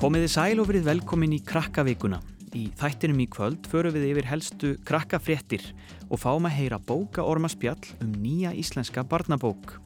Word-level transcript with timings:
Komiði 0.00 0.30
sæl 0.32 0.62
og 0.62 0.70
verið 0.70 0.86
velkomin 0.86 1.34
í 1.36 1.38
krakkavíkuna. 1.44 2.22
Í 2.56 2.70
þættinum 2.80 3.18
í 3.20 3.26
kvöld 3.28 3.66
förum 3.68 3.92
við 3.92 4.06
yfir 4.14 4.28
helstu 4.30 4.70
krakkafréttir 4.88 5.66
og 6.06 6.22
fáum 6.22 6.48
að 6.48 6.54
heyra 6.56 6.78
bókaormaspjall 6.88 7.90
um 8.00 8.14
nýja 8.22 8.54
íslenska 8.56 9.04
barnabók. 9.04 9.76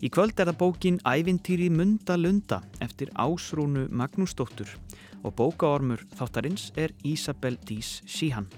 Í 0.00 0.08
kvöld 0.08 0.40
er 0.40 0.48
það 0.48 0.60
bókin 0.62 0.98
Ævintýri 1.04 1.68
Munda 1.68 2.16
Lunda 2.16 2.62
eftir 2.80 3.12
Ásrúnu 3.12 3.84
Magnúsdóttur 3.92 4.72
og 5.20 5.36
bókaormur 5.36 6.08
þáttarins 6.16 6.70
er 6.80 6.96
Ísabel 7.04 7.60
Dís 7.60 7.98
Síhan. 8.08 8.48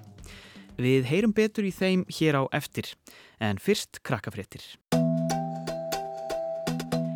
Við 0.79 1.11
heyrum 1.11 1.35
betur 1.35 1.67
í 1.67 1.75
þeim 1.75 2.07
hér 2.15 2.39
á 2.39 2.43
eftir 2.55 2.95
en 3.43 3.59
fyrst 3.59 4.05
krakkafréttir. 4.07 4.63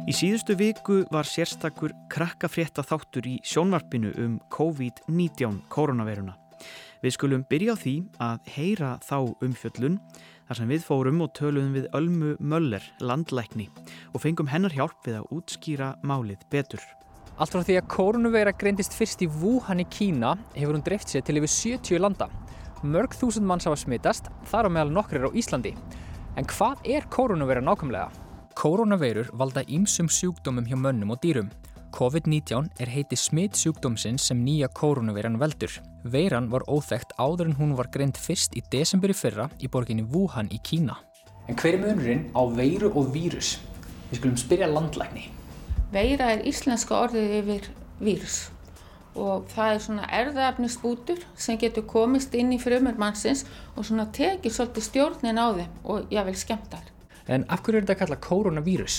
Í 0.07 0.13
síðustu 0.15 0.55
viku 0.55 1.01
var 1.11 1.27
sérstakur 1.27 1.91
krakkafrétta 2.15 2.85
þáttur 2.87 3.27
í 3.27 3.33
sjónvarpinu 3.43 4.13
um 4.23 4.37
COVID-19 4.55 5.65
koronaviruna. 5.67 6.37
Við 7.03 7.15
skulum 7.17 7.43
byrja 7.51 7.75
á 7.75 7.77
því 7.81 7.95
að 8.23 8.53
heyra 8.55 8.91
þá 9.03 9.17
umfjöllun 9.43 9.97
þar 10.47 10.59
sem 10.61 10.71
við 10.71 10.85
fórum 10.87 11.25
og 11.25 11.33
töluðum 11.35 11.75
við 11.75 11.89
Ölmu 11.99 12.37
Möller, 12.39 12.87
landlækni 13.03 13.67
og 14.13 14.23
fengum 14.23 14.47
hennar 14.53 14.77
hjálp 14.77 14.95
við 15.09 15.17
að 15.19 15.33
útskýra 15.35 15.89
málið 16.07 16.45
betur. 16.55 16.85
Allt 17.35 17.57
frá 17.57 17.65
því 17.67 17.79
að 17.81 17.89
koronaveira 17.97 18.53
greindist 18.55 18.95
fyrst 18.95 19.25
í 19.27 19.29
Wuhan 19.41 19.83
í 19.83 19.89
Kína 19.91 20.37
hefur 20.55 20.77
hún 20.79 20.87
dreift 20.87 21.11
sér 21.11 21.25
til 21.27 21.41
yfir 21.41 21.51
70 21.51 21.99
landa. 22.05 22.31
Mörg 22.87 23.19
þúsund 23.19 23.51
manns 23.51 23.67
hafa 23.67 23.81
smittast, 23.83 24.31
þar 24.47 24.71
á 24.71 24.75
meðal 24.79 24.95
nokkrir 25.01 25.27
á 25.27 25.35
Íslandi. 25.35 25.75
En 26.39 26.47
hvað 26.47 26.87
er 26.95 27.11
koronaveira 27.11 27.65
nákvæmlega? 27.67 28.26
Koronaveirur 28.57 29.29
valda 29.37 29.61
ímsum 29.69 30.07
sjúkdómum 30.09 30.65
hjá 30.65 30.79
mönnum 30.81 31.11
og 31.13 31.19
dýrum. 31.21 31.51
COVID-19 31.93 32.71
er 32.81 32.89
heiti 32.89 33.17
smitt 33.21 33.59
sjúkdómsinn 33.61 34.17
sem 34.17 34.41
nýja 34.41 34.71
koronaveiran 34.73 35.37
veldur. 35.37 35.75
Veiran 36.09 36.49
var 36.49 36.65
óþægt 36.65 37.13
áður 37.21 37.51
en 37.51 37.59
hún 37.59 37.75
var 37.77 37.91
greint 37.93 38.17
fyrst 38.17 38.57
í 38.57 38.63
desember 38.73 39.13
í 39.13 39.19
fyrra 39.19 39.51
í 39.61 39.69
borginni 39.69 40.07
Wuhan 40.09 40.49
í 40.49 40.63
Kína. 40.65 40.97
En 41.53 41.61
hver 41.61 41.77
er 41.77 41.85
munurinn 41.85 42.25
á 42.33 42.49
veiru 42.57 42.95
og 42.97 43.13
vírus? 43.13 43.59
Við 44.09 44.23
skulum 44.23 44.41
spyrja 44.41 44.73
landlækni. 44.73 45.29
Veira 45.93 46.33
er 46.33 46.49
íslenska 46.49 46.97
orðið 46.97 47.39
yfir 47.43 47.71
vírus 48.01 48.41
og 49.17 49.47
það 49.53 49.71
er 49.75 49.85
svona 49.85 50.11
erðaefnisbútur 50.13 51.23
sem 51.37 51.61
getur 51.61 51.85
komist 51.89 52.35
inn 52.37 52.57
í 52.57 52.61
frumur 52.61 52.97
mannsins 53.01 53.45
og 53.75 53.85
svona 53.85 54.09
tekið 54.17 54.53
svolítið 54.53 54.91
stjórnin 54.91 55.41
á 55.41 55.47
þeim 55.57 55.81
og 55.85 56.13
jável 56.13 56.37
skemmtar. 56.37 56.96
En 57.27 57.45
af 57.51 57.63
hverju 57.65 57.81
er 57.81 57.87
þetta 57.87 57.99
kallað 58.03 58.23
koronavírus? 58.23 58.99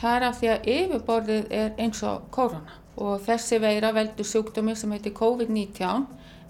Það 0.00 0.14
er 0.16 0.24
af 0.24 0.38
því 0.38 0.48
að 0.48 0.68
yfirborðið 0.74 1.50
er 1.52 1.72
eins 1.82 2.00
og 2.08 2.28
korona 2.32 2.78
og 3.00 3.20
þessi 3.24 3.58
veira 3.60 3.92
veldur 3.96 4.26
sjúkdómi 4.28 4.74
sem 4.76 4.92
heitir 4.94 5.12
COVID-19 5.16 6.06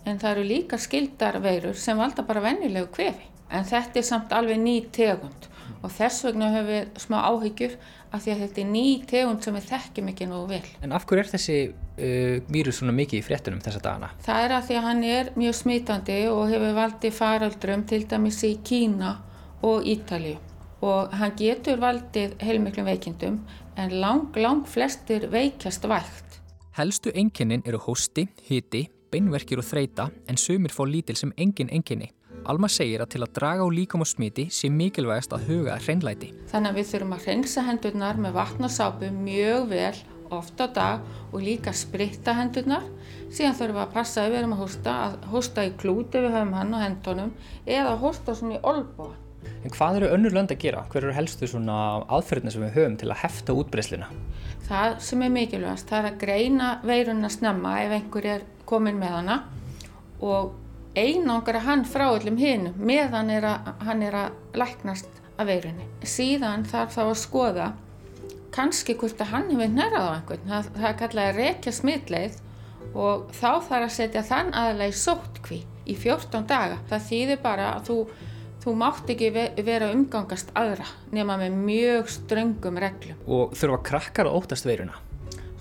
en 0.06 0.20
það 0.20 0.30
eru 0.30 0.44
líka 0.46 0.78
skildarveirur 0.80 1.78
sem 1.78 1.98
valda 1.98 2.24
bara 2.26 2.42
vennilegu 2.44 2.90
kvefi. 2.94 3.26
En 3.50 3.66
þetta 3.66 3.98
er 3.98 4.06
samt 4.06 4.34
alveg 4.34 4.60
ný 4.62 4.76
tegund 4.94 5.48
og 5.80 5.90
þess 5.94 6.26
vegna 6.26 6.50
höfum 6.54 6.68
við 6.70 7.00
smá 7.02 7.16
áhyggjur 7.26 7.74
af 8.10 8.22
því 8.22 8.32
að 8.32 8.42
þetta 8.44 8.62
er 8.62 8.68
ný 8.70 8.84
tegund 9.10 9.42
sem 9.44 9.56
við 9.56 9.66
þekkjum 9.70 10.10
ekki 10.12 10.28
nú 10.30 10.42
vel. 10.50 10.62
En 10.82 10.94
af 10.94 11.06
hverju 11.08 11.24
er 11.24 11.32
þessi 11.32 11.56
uh, 11.70 12.36
vírus 12.50 12.78
svona 12.78 12.94
mikið 12.94 13.22
í 13.22 13.24
fréttunum 13.26 13.62
þessa 13.64 13.82
dagana? 13.82 14.12
Það 14.26 14.44
er 14.44 14.54
af 14.58 14.68
því 14.68 14.78
að 14.78 14.86
hann 14.86 15.02
er 15.10 15.32
mjög 15.38 15.58
smitandi 15.62 16.20
og 16.30 16.44
hefur 16.52 16.78
valdið 16.78 17.18
faraldrum 17.18 17.84
til 17.90 18.04
dæmis 18.10 18.40
í 18.46 18.54
Kína 18.66 19.16
og 19.66 19.86
Ítalíu 19.86 20.38
og 20.80 21.12
hann 21.16 21.34
getur 21.36 21.80
valdið 21.80 22.38
heilmiklum 22.40 22.88
veikindum 22.88 23.40
en 23.80 23.96
lang, 24.00 24.28
lang 24.36 24.64
flestir 24.68 25.28
veikjast 25.32 25.84
vægt. 25.88 26.40
Helstu 26.76 27.10
enginnin 27.14 27.62
eru 27.66 27.80
hósti, 27.82 28.28
hiti, 28.48 28.86
beinverkir 29.12 29.60
og 29.60 29.66
þreita 29.66 30.08
en 30.28 30.38
sumir 30.38 30.72
fá 30.72 30.84
lítil 30.86 31.18
sem 31.18 31.32
engin 31.36 31.70
enginni. 31.72 32.10
Alma 32.48 32.70
segir 32.72 33.02
að 33.04 33.10
til 33.14 33.24
að 33.24 33.34
draga 33.36 33.66
á 33.66 33.68
líkom 33.68 34.04
og 34.04 34.08
smiti 34.08 34.46
sé 34.54 34.70
mikilvægast 34.72 35.34
að 35.36 35.50
huga 35.50 35.76
hreinlæti. 35.82 36.30
Þannig 36.48 36.70
að 36.70 36.78
við 36.78 36.88
þurfum 36.92 37.16
að 37.16 37.26
hreinsa 37.26 37.64
hendurnar 37.66 38.20
með 38.22 38.36
vatn 38.38 38.68
og 38.68 38.72
sápu 38.72 39.10
mjög 39.12 39.66
vel 39.74 39.98
ofta 40.30 40.68
á 40.70 40.74
dag 40.74 41.00
og 41.32 41.42
líka 41.44 41.74
spritta 41.76 42.36
hendurnar. 42.38 42.86
Síðan 43.28 43.58
þurfum 43.58 43.76
við 43.76 43.84
að 43.84 43.96
passa 43.98 44.22
að 44.22 44.30
við 44.30 44.40
erum 44.40 44.54
að 44.56 44.62
hósta, 44.64 44.94
að 45.06 45.26
hósta 45.34 45.66
í 45.66 45.74
klúti 45.82 46.22
við 46.22 46.36
höfum 46.38 46.54
hann 46.56 46.78
og 46.78 46.84
hendunum 46.86 47.34
eða 47.66 47.92
að 47.92 48.06
hósta 48.06 48.36
svona 48.38 48.56
í 48.56 48.62
olbúa. 48.72 49.12
En 49.60 49.72
hvað 49.74 50.00
eru 50.00 50.10
önnur 50.14 50.34
lönd 50.36 50.52
að 50.54 50.62
gera? 50.62 50.86
Hver 50.92 51.04
eru 51.04 51.16
helstu 51.16 51.48
svona 51.50 51.76
aðferðina 52.08 52.52
sem 52.54 52.64
við 52.64 52.76
höfum 52.78 52.96
til 53.00 53.10
að 53.10 53.22
hefta 53.22 53.56
útbreysluna? 53.60 54.08
Það 54.68 54.96
sem 55.04 55.22
er 55.26 55.32
mikilvægast, 55.34 55.88
það 55.90 55.98
er 55.98 56.10
að 56.10 56.18
greina 56.22 56.70
veiruna 56.86 57.30
snemma 57.32 57.76
ef 57.82 57.94
einhver 57.98 58.28
er 58.36 58.44
komin 58.70 59.00
með 59.00 59.16
hana 59.18 59.38
og 60.24 60.52
einangra 60.96 61.62
hann 61.64 61.84
frá 61.88 62.08
öllum 62.10 62.38
hinn 62.40 62.70
meðan 62.78 63.30
að, 63.36 63.70
hann 63.86 64.02
er 64.06 64.16
að 64.24 64.58
læknast 64.58 65.20
af 65.40 65.48
veirunni. 65.48 65.86
Síðan 66.04 66.66
þarf 66.68 66.96
þá 66.96 67.02
að 67.06 67.16
skoða 67.20 67.68
kannski 68.54 68.96
hvort 68.98 69.20
að 69.22 69.32
hann 69.34 69.50
hefur 69.52 69.74
nærað 69.74 70.08
á 70.08 70.12
einhvern. 70.16 70.48
Það, 70.48 70.70
það 70.76 70.88
er 70.88 70.96
kallað 71.02 71.28
að 71.28 71.38
rekja 71.40 71.74
smitleið 71.74 72.40
og 72.90 73.28
þá 73.36 73.50
þarf 73.68 73.84
að 73.84 73.94
setja 73.94 74.24
þann 74.26 74.50
aðalega 74.56 74.90
í 74.92 74.98
sóttkví 74.98 75.60
í 75.86 75.96
14 75.98 76.48
daga. 76.50 76.80
Það 76.90 77.06
þýðir 77.10 77.42
bara 77.44 77.70
að 77.76 77.90
þú 77.90 77.98
Þú 78.60 78.74
mátt 78.76 79.08
ekki 79.08 79.30
vera 79.64 79.88
umgangast 79.94 80.50
aðra 80.58 80.84
nema 81.16 81.38
með 81.40 81.54
mjög 81.64 82.10
ströngum 82.12 82.80
reglum. 82.82 83.22
Og 83.24 83.54
þurfa 83.56 83.78
krakkar 83.88 84.28
að 84.28 84.36
óttast 84.36 84.68
veiruna? 84.68 84.98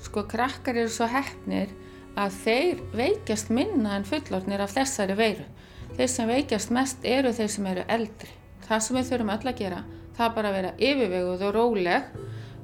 Sko 0.03 0.25
krakkar 0.27 0.81
eru 0.81 0.91
svo 0.91 1.07
hefnir 1.07 1.71
að 2.19 2.35
þeir 2.43 2.83
veikjast 2.99 3.53
minna 3.55 3.95
en 3.95 4.07
fullornir 4.07 4.65
af 4.65 4.75
þessari 4.75 5.15
veiru. 5.15 5.47
Þeir 5.95 6.11
sem 6.11 6.27
veikjast 6.27 6.75
mest 6.75 7.07
eru 7.07 7.31
þeir 7.35 7.51
sem 7.55 7.71
eru 7.71 7.87
eldri. 7.87 8.35
Það 8.67 8.83
sem 8.85 8.99
við 8.99 9.11
þurfum 9.13 9.33
öll 9.37 9.51
að 9.53 9.59
gera, 9.63 9.83
það 10.17 10.25
er 10.27 10.35
bara 10.35 10.51
að 10.51 10.57
vera 10.59 10.77
yfirveguð 10.89 11.45
og 11.47 11.55
róleg. 11.55 12.09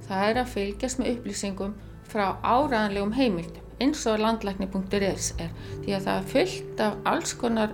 Það 0.09 0.29
er 0.29 0.41
að 0.41 0.52
fylgjast 0.57 1.00
með 1.00 1.13
upplýsingum 1.16 1.78
frá 2.12 2.25
áraðanlegum 2.44 3.16
heimildum 3.16 3.66
eins 3.84 4.06
og 4.07 4.22
landlækni.is 4.23 5.34
er 5.41 5.52
því 5.84 5.96
að 5.96 6.06
það 6.06 6.16
er 6.16 6.29
fyllt 6.31 6.84
af 6.84 7.00
alls 7.12 7.34
konar 7.40 7.73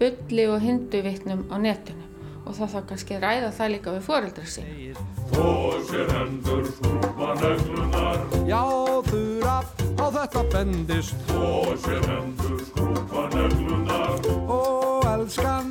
bulli 0.00 0.46
og 0.48 0.60
hinduvittnum 0.64 1.44
á 1.52 1.56
netinu. 1.60 2.06
Og 2.48 2.56
þá 2.56 2.64
þá 2.72 2.78
kannski 2.88 3.18
ræða 3.20 3.50
það 3.54 3.72
líka 3.74 3.92
við 3.94 4.06
foreldra 4.06 4.46
sín. 4.48 4.70
Þó 5.30 5.50
sér 5.86 6.08
hendur 6.16 6.64
skrúpa 6.66 7.34
neglunar 7.38 8.24
Já 8.48 8.62
þurra 9.06 9.58
á 10.00 10.06
þetta 10.16 10.44
bendist. 10.54 11.26
Þó 11.28 11.76
sér 11.84 12.08
hendur 12.08 12.64
skrúpa 12.64 13.28
neglunar 13.36 14.30
Og 14.48 15.06
elskan 15.12 15.69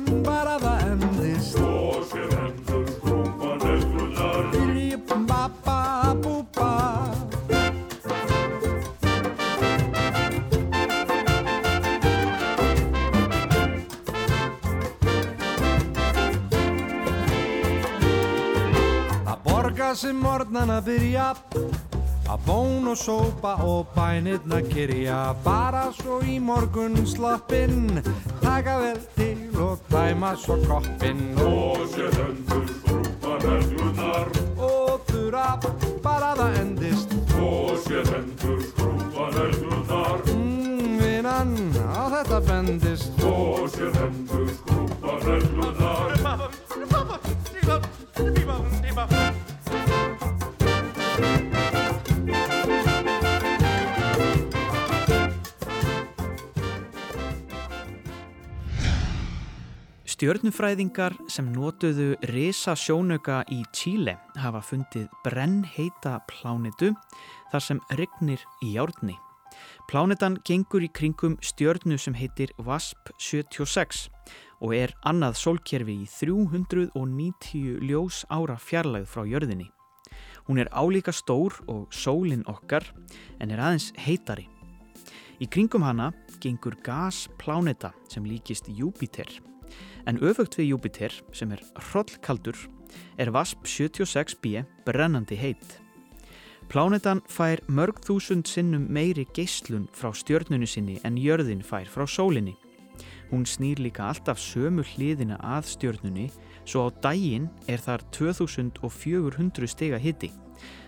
sem 20.10 20.18
morgnan 20.18 20.70
að 20.74 20.88
byrja. 20.88 21.24
Að 22.30 22.42
bón 22.46 22.88
og 22.90 22.96
sópa 22.98 23.52
og 23.62 23.90
bænirna 23.94 24.58
kyrja. 24.66 25.18
Bara 25.44 25.84
svo 25.94 26.18
í 26.26 26.38
morgun 26.42 26.98
slappinn. 27.06 28.00
Taka 28.42 28.78
vel 28.82 28.98
til 29.14 29.60
og 29.62 29.78
dæma 29.90 30.34
svo 30.38 30.58
koppinn. 30.66 31.22
Og 31.46 31.86
sér 31.94 32.10
hendur 32.18 32.66
skrúpa 32.74 33.38
neglunar 33.44 34.34
og 34.58 35.06
þurra 35.10 35.48
bara 36.02 36.34
það 36.38 36.60
endist 36.64 36.79
Stjörnufræðingar 60.20 61.14
sem 61.32 61.46
notuðu 61.48 62.10
risa 62.28 62.74
sjónauka 62.76 63.38
í 63.56 63.62
Tíle 63.72 64.18
hafa 64.36 64.60
fundið 64.60 65.06
brennheita 65.24 66.18
plánitu 66.28 66.90
þar 67.48 67.64
sem 67.64 67.80
regnir 67.96 68.44
í 68.60 68.74
járni. 68.74 69.16
Plánetan 69.88 70.36
gengur 70.44 70.84
í 70.84 70.90
kringum 70.92 71.38
stjörnu 71.40 71.96
sem 71.96 72.12
heitir 72.20 72.52
VASP 72.60 73.14
76 73.16 74.10
og 74.60 74.76
er 74.76 74.92
annað 75.08 75.40
sólkerfi 75.40 75.96
í 76.04 76.12
390 76.12 77.80
ljós 77.88 78.26
ára 78.28 78.60
fjarlægð 78.60 79.08
frá 79.08 79.24
jörðinni. 79.24 79.70
Hún 80.44 80.60
er 80.60 80.68
álíka 80.76 81.16
stór 81.16 81.62
og 81.64 81.88
sólinn 81.96 82.44
okkar 82.44 82.84
en 83.40 83.56
er 83.56 83.64
aðeins 83.70 83.94
heitari. 83.96 84.50
Í 85.40 85.48
kringum 85.48 85.88
hana 85.88 86.12
gengur 86.44 86.76
gaspláneta 86.84 87.96
sem 88.12 88.28
líkist 88.28 88.68
Júpiter. 88.68 89.48
En 90.06 90.20
öfugt 90.24 90.56
við 90.58 90.72
Júpiter, 90.72 91.14
sem 91.32 91.52
er 91.52 91.62
hrollkaldur, 91.90 92.56
er 93.18 93.30
VASP 93.34 93.66
76b 93.66 94.64
brennandi 94.86 95.38
heit. 95.38 95.78
Plánetan 96.70 97.18
fær 97.26 97.58
mörg 97.66 97.98
þúsund 98.06 98.46
sinnum 98.46 98.84
meiri 98.94 99.24
geyslun 99.34 99.88
frá 99.96 100.12
stjörnunu 100.14 100.68
sinni 100.70 101.00
en 101.02 101.16
jörðin 101.18 101.64
fær 101.66 101.88
frá 101.90 102.06
sólinni. 102.06 102.54
Hún 103.30 103.42
snýr 103.46 103.80
líka 103.82 104.04
alltaf 104.06 104.38
sömu 104.38 104.84
hliðina 104.86 105.38
að 105.42 105.66
stjörnunni 105.72 106.28
svo 106.62 106.86
á 106.86 106.88
daginn 107.02 107.48
er 107.66 107.82
þar 107.82 108.04
2400 108.14 109.70
stega 109.70 109.98
hitti. 109.98 110.30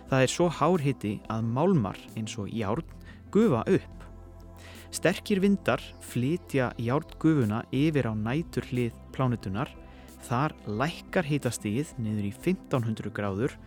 Það 0.07 0.23
er 0.23 0.31
svo 0.31 0.47
hár 0.51 0.83
hitti 0.83 1.17
að 1.31 1.51
málmar 1.51 1.99
eins 2.15 2.35
og 2.39 2.51
járn 2.51 2.87
gufa 3.31 3.63
upp. 3.67 4.02
Sterkir 4.93 5.39
vindar 5.41 5.81
flytja 6.05 6.69
járngufuna 6.77 7.63
yfir 7.73 8.05
á 8.05 8.13
nætur 8.13 8.67
hlið 8.69 8.93
plánetunar. 9.15 9.71
Þar 10.23 10.53
lækkar 10.69 11.25
hitastíð 11.25 11.95
niður 11.97 12.29
í 12.29 12.33
1500 12.35 13.09
gráður 13.15 13.57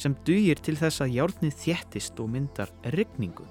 sem 0.00 0.16
dugir 0.24 0.56
til 0.64 0.78
þess 0.80 1.04
að 1.04 1.12
járnið 1.18 1.58
þjættist 1.60 2.24
og 2.24 2.32
myndar 2.32 2.72
regningu. 2.96 3.44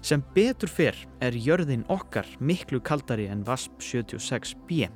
Sem 0.00 0.22
betur 0.32 0.70
fer 0.70 0.96
er 1.20 1.34
jörðin 1.34 1.82
okkar 1.92 2.30
miklu 2.38 2.78
kaldari 2.80 3.26
en 3.28 3.42
VASP 3.44 3.82
76b, 3.82 4.86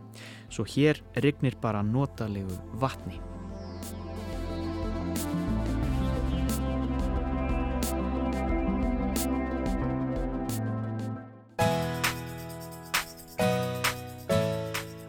svo 0.49 0.65
hér 0.65 1.03
regnir 1.19 1.59
bara 1.61 1.83
notalegu 1.83 2.63
vatni. 2.81 3.34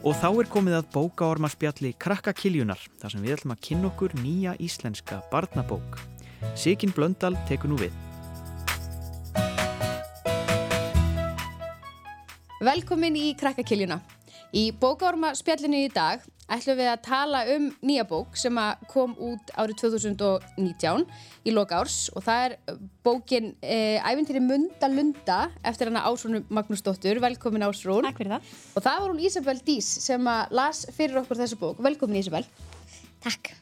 Og 0.06 0.14
þá 0.14 0.28
er 0.38 0.48
komið 0.54 0.76
að 0.78 0.90
bókaormarspjalli 0.94 1.90
Krakkakiljunar, 1.98 2.78
þar 3.02 3.10
sem 3.10 3.24
við 3.26 3.32
ætlum 3.40 3.54
að 3.56 3.62
kynna 3.66 3.88
okkur 3.90 4.12
nýja 4.20 4.52
íslenska 4.62 5.24
barnabók. 5.32 5.98
Sigin 6.54 6.94
Blöndal 6.94 7.34
tekur 7.50 7.72
nú 7.72 7.80
við. 7.80 7.96
Velkomin 12.62 13.18
í 13.18 13.32
Krakkakiljuna. 13.40 13.98
Í 14.54 14.70
bókaormarspjallinu 14.78 15.82
í 15.88 15.90
dag 15.90 16.22
ætlum 16.52 16.78
við 16.78 16.90
að 16.92 17.02
tala 17.08 17.42
um 17.56 17.68
nýja 17.86 18.06
bók 18.10 18.36
sem 18.38 18.58
að 18.62 18.84
kom 18.92 19.16
út 19.18 19.52
árið 19.58 19.80
2019 19.82 21.06
í 21.46 21.54
loka 21.54 21.80
árs 21.82 21.98
og 22.14 22.26
það 22.26 22.46
er 22.46 22.56
bókin 23.06 23.52
e, 23.66 23.98
Ævintýri 23.98 24.44
Munda 24.46 24.90
Lunda 24.92 25.40
eftir 25.66 25.90
hana 25.90 26.06
Ásrúnu 26.06 26.44
Magnúsdóttur. 26.54 27.20
Velkomin 27.24 27.66
Ásrún. 27.66 28.06
Takk 28.06 28.22
fyrir 28.22 28.36
það. 28.36 28.56
Og 28.76 28.86
það 28.86 29.02
var 29.02 29.14
hún 29.14 29.24
Ísabel 29.26 29.62
Dís 29.66 29.92
sem 30.06 30.32
að 30.36 30.58
las 30.62 30.86
fyrir 30.94 31.22
okkur 31.24 31.42
þessa 31.42 31.62
bók. 31.62 31.82
Velkomin 31.86 32.22
Ísabel. 32.22 32.46
Takk. 33.26 33.54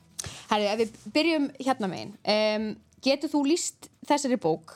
Herri, 0.51 0.71
við 0.83 0.97
byrjum 1.15 1.49
hérna 1.59 1.91
megin. 1.91 2.15
Um, 2.27 2.71
getur 3.03 3.31
þú 3.31 3.45
líst 3.47 3.89
þessari 4.07 4.39
bók 4.41 4.75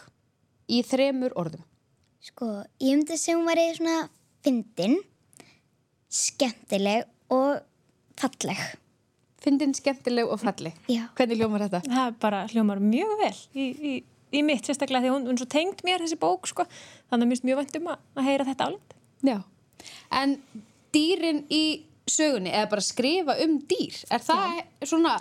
í 0.72 0.82
þremur 0.86 1.36
orðum? 1.40 1.64
Sko, 2.24 2.48
ég 2.84 2.98
myndi 2.98 3.20
sem 3.20 3.38
hún 3.38 3.48
væri 3.48 3.70
svona 3.78 4.08
fyndin, 4.44 4.98
skemmtileg 6.12 7.08
og 7.34 7.62
falleg. 8.20 8.62
Fyndin, 9.44 9.74
skemmtileg 9.78 10.28
og 10.28 10.42
falleg. 10.42 10.78
Já. 10.92 11.06
Hvernig 11.18 11.40
ljómar 11.40 11.68
þetta? 11.68 11.84
það 11.88 12.06
er 12.10 12.16
bara 12.24 12.44
hljómar 12.52 12.82
mjög 12.84 13.14
vel 13.22 13.36
í, 13.54 13.68
í, 13.68 13.92
í 14.34 14.44
mitt 14.46 14.68
sérstaklega 14.68 15.06
því 15.06 15.14
hún, 15.14 15.28
hún 15.30 15.38
er 15.38 15.44
svo 15.44 15.50
tengd 15.54 15.84
mér 15.88 16.04
þessi 16.04 16.18
bók 16.20 16.50
sko 16.50 16.66
þannig 16.68 17.22
að 17.22 17.28
mér 17.28 17.36
finnst 17.36 17.48
mjög 17.48 17.62
vænt 17.62 17.78
um 17.80 17.92
að, 17.94 18.02
að 18.18 18.28
heyra 18.32 18.48
þetta 18.50 18.68
álind 18.70 18.98
Já. 19.26 19.38
En 20.18 20.36
dýrin 20.96 21.44
í 21.54 21.64
sögunni, 22.08 22.52
eða 22.54 22.70
bara 22.72 22.86
skrifa 22.86 23.36
um 23.44 23.58
dýr, 23.68 23.98
er 24.14 24.24
það 24.24 24.62
svona, 24.88 25.18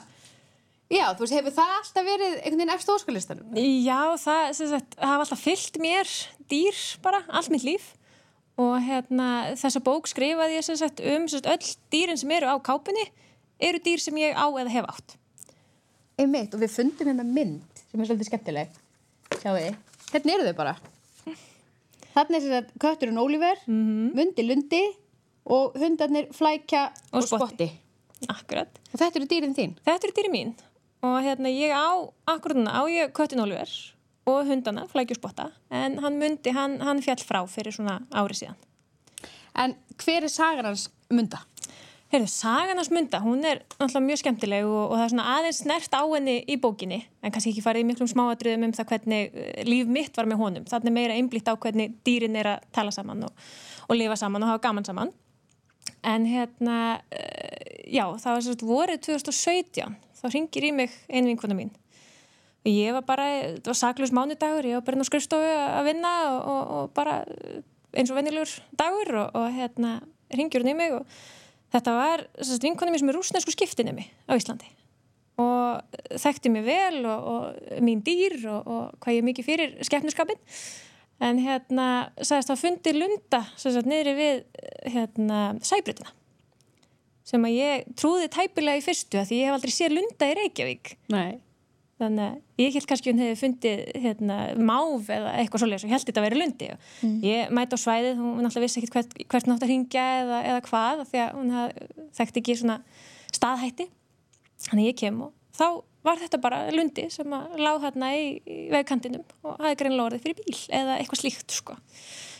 já, 0.93 1.05
þú 1.17 1.25
veist, 1.25 1.35
hefur 1.35 1.55
það 1.57 1.73
alltaf 1.81 2.07
verið 2.07 2.35
einhvern 2.37 2.61
veginn 2.61 2.75
eftir 2.77 2.95
óskalistanum? 2.95 3.57
Já, 3.59 4.01
það 4.23 4.51
sem 4.59 4.71
sagt, 4.71 4.99
hafa 5.03 5.25
alltaf 5.25 5.43
fyllt 5.43 5.81
mér 5.83 6.13
dýr 6.51 6.83
bara, 7.05 7.25
allt 7.29 7.51
mitt 7.55 7.67
líf 7.67 7.93
og 8.57 8.75
hérna 8.81 9.29
þessa 9.59 9.83
bók 9.85 10.09
skrifaði 10.09 10.59
ég 10.59 10.65
sem 10.65 10.79
sagt 10.81 11.03
um 11.05 11.29
sem 11.29 11.41
sagt, 11.43 11.51
öll 11.53 11.77
dýrin 11.93 12.21
sem 12.21 12.31
eru 12.39 12.49
á 12.49 12.57
kápunni 12.65 13.05
eru 13.61 13.81
dýr 13.85 14.01
sem 14.01 14.17
ég 14.21 14.37
á 14.37 14.47
eða 14.49 14.73
hef 14.73 14.91
átt 14.93 15.17
Einmitt, 16.17 16.55
og 16.57 16.63
við 16.63 16.73
fundum 16.73 17.11
hérna 17.11 17.25
mynd 17.29 17.81
sem 17.91 18.01
er 18.01 18.09
svolítið 18.09 18.29
skemmtileg. 18.31 18.77
Sjáu 19.37 19.53
þið, 19.53 19.75
hérna 20.15 20.33
eru 20.33 20.47
þau 20.47 20.55
bara. 20.57 20.73
Þarna 22.15 22.39
er 22.39 22.45
þess 22.47 22.55
að 22.57 22.71
kötturinn 22.81 23.21
Oliver, 23.21 23.61
Mundi 23.69 24.47
Lundi 24.47 24.81
og 25.53 25.77
hundarnir 25.77 26.31
Flækja 26.33 26.87
og, 27.11 27.19
Og 27.21 27.27
Spotti. 27.29 27.69
Akkurat. 28.33 28.81
Og 28.95 28.97
þetta 28.97 29.21
eru 29.21 29.29
dýrin 29.29 29.53
þín. 29.59 29.77
Þetta 29.85 30.09
eru 30.09 30.17
dýri 30.17 30.33
mín 30.33 30.55
og 31.05 31.21
hérna 31.21 31.53
ég 31.53 31.77
á, 31.77 32.09
akkurat 32.33 32.57
núna 32.57 32.73
á 32.81 32.83
ég 32.89 33.13
köttin 33.13 33.43
Oliver 33.45 33.69
og 34.27 34.47
hundana, 34.49 34.87
flækjusbotta 34.91 35.51
en 35.71 36.01
hann 36.03 36.19
myndi, 36.21 36.53
hann, 36.55 36.81
hann 36.83 37.03
fjall 37.05 37.23
frá 37.23 37.43
fyrir 37.51 37.75
svona 37.75 38.01
ári 38.11 38.37
síðan. 38.39 38.57
En 39.57 39.77
hver 40.03 40.27
er 40.27 40.33
sagan 40.33 40.69
hans 40.69 40.89
Munda? 41.11 41.39
Heyrðu, 42.11 42.29
sagan 42.31 42.79
hans 42.79 42.91
Munda, 42.95 43.21
hún 43.23 43.45
er 43.47 43.63
náttúrulega 43.79 44.03
mjög 44.05 44.21
skemmtileg 44.23 44.67
og, 44.67 44.91
og 44.91 44.97
það 44.97 45.05
er 45.05 45.13
svona 45.13 45.29
aðeins 45.37 45.61
snert 45.63 45.95
á 45.95 46.03
henni 46.03 46.37
í 46.47 46.59
bókinni, 46.63 47.01
en 47.23 47.35
kannski 47.35 47.53
ekki 47.55 47.65
farið 47.65 47.85
í 47.85 47.89
miklum 47.89 48.11
smáadröðum 48.11 48.67
um 48.69 48.75
það 48.77 48.91
hvernig 48.93 49.31
eh, 49.35 49.63
líf 49.67 49.91
mitt 49.91 50.19
var 50.19 50.29
með 50.31 50.43
honum. 50.43 50.67
Þannig 50.71 50.91
er 50.93 50.97
meira 50.99 51.17
einblítt 51.19 51.51
á 51.51 51.55
hvernig 51.55 51.97
dýrin 52.07 52.39
er 52.39 52.51
að 52.57 52.69
tala 52.75 52.95
saman 52.95 53.27
og, 53.27 53.49
og 53.87 53.99
lifa 53.99 54.19
saman 54.19 54.47
og 54.47 54.53
hafa 54.53 54.65
gaman 54.69 54.87
saman. 54.87 55.15
En 56.07 56.27
hérna, 56.27 56.79
uh, 57.15 57.67
já, 57.91 58.05
það 58.23 58.31
var 58.33 58.45
svolítið 58.47 58.71
vorið 58.71 59.03
2017, 59.09 59.99
þá 60.21 60.27
ringir 60.31 60.67
í 60.67 60.73
mig 60.75 60.95
einu 61.11 61.33
vinkona 61.33 61.59
mín. 61.59 61.75
Ég 62.67 62.95
var 62.97 63.05
bara, 63.07 63.27
það 63.61 63.71
var 63.71 63.79
saklaus 63.79 64.13
mánudagur, 64.15 64.67
ég 64.67 64.79
var 64.79 64.87
bara 64.87 64.99
inn 64.99 65.07
á 65.07 65.11
skrifstofu 65.11 65.51
að 65.55 65.87
vinna 65.87 66.13
og, 66.35 66.63
og, 66.77 66.89
bara 66.97 67.21
eins 67.97 68.11
og 68.11 68.19
venjulegur 68.19 68.57
dagur 68.79 69.13
og, 69.23 69.37
og 69.39 69.53
hérna 69.55 70.01
ringjur 70.35 70.65
hún 70.65 70.73
í 70.73 70.79
mig 70.79 70.97
og 70.97 71.07
þetta 71.75 71.95
var 71.95 72.25
vinkona 72.65 72.93
mér 72.93 73.03
sem 73.03 73.13
er 73.13 73.19
rúsnesku 73.19 73.55
skiptinemi 73.55 74.09
á 74.27 74.35
Íslandi 74.35 74.73
og 75.43 76.01
þekkti 76.17 76.51
mig 76.53 76.65
vel 76.67 77.05
og, 77.05 77.31
og 77.31 77.81
mín 77.85 78.03
dýr 78.05 78.39
og, 78.51 78.97
hvað 78.99 79.15
ég 79.15 79.23
er 79.23 79.29
mikið 79.31 79.49
fyrir 79.49 79.79
skeppniskapin 79.87 80.41
en 81.23 81.41
hérna 81.41 81.89
sagðist 82.19 82.53
að 82.53 82.63
fundi 82.63 82.95
lunda 82.97 83.43
sagt, 83.57 83.89
niðri 83.89 84.15
við 84.17 84.45
hérna, 84.93 85.41
sæbrutina 85.65 86.13
sem 87.27 87.43
að 87.47 87.57
ég 87.59 87.89
trúði 87.99 88.29
tæpilega 88.33 88.81
í 88.81 88.85
fyrstu 88.85 89.21
að 89.21 89.31
því 89.31 89.41
ég 89.41 89.51
hef 89.51 89.59
aldrei 89.59 89.75
séð 89.75 89.97
lunda 89.97 90.31
í 90.31 90.37
Reykjavík 90.41 90.95
Nei. 91.13 91.39
Þannig 92.01 92.25
að 92.27 92.63
ég 92.63 92.77
held 92.77 92.89
kannski 92.91 93.13
hún 93.13 93.23
hefði 93.23 93.39
fundið 93.41 93.83
hérna, 94.05 94.39
máf 94.69 95.11
eða 95.17 95.33
eitthvað 95.41 95.63
svoleiðis 95.63 95.87
og 95.87 95.95
held 95.95 96.07
þetta 96.07 96.23
að 96.23 96.27
vera 96.27 96.41
lundi. 96.43 96.71
Og 96.75 97.27
ég 97.27 97.53
mæti 97.57 97.79
á 97.79 97.85
svæðið, 97.85 98.21
hún 98.21 98.45
náttúrulega 98.45 98.67
vissi 98.67 98.81
ekkit 98.83 98.97
hvert, 98.97 99.19
hvert 99.33 99.51
nátt 99.51 99.65
að 99.65 99.73
ringja 99.73 100.07
eða, 100.21 100.41
eða 100.53 100.63
hvað 100.69 101.05
því 101.11 101.23
að 101.25 101.35
hún 101.39 101.55
haf, 101.57 101.83
þekkti 102.21 102.43
ekki 102.43 102.59
svona 102.61 102.79
staðhætti. 103.33 103.89
Þannig 104.67 104.91
ég 104.91 105.01
kem 105.01 105.21
og 105.27 105.33
þá 105.57 105.69
var 106.07 106.21
þetta 106.21 106.41
bara 106.43 106.63
lundi 106.75 107.09
sem 107.11 107.35
að 107.35 107.59
lág 107.61 107.83
hérna 107.83 108.13
í, 108.15 108.29
í 108.47 108.61
vegkantinum 108.73 109.25
og 109.43 109.59
hafði 109.59 109.81
greinlega 109.81 110.11
orðið 110.11 110.25
fyrir 110.27 110.39
bíl 110.45 110.61
eða 110.79 110.97
eitthvað 111.01 111.23
slíkt 111.23 111.57
sko 111.57 111.77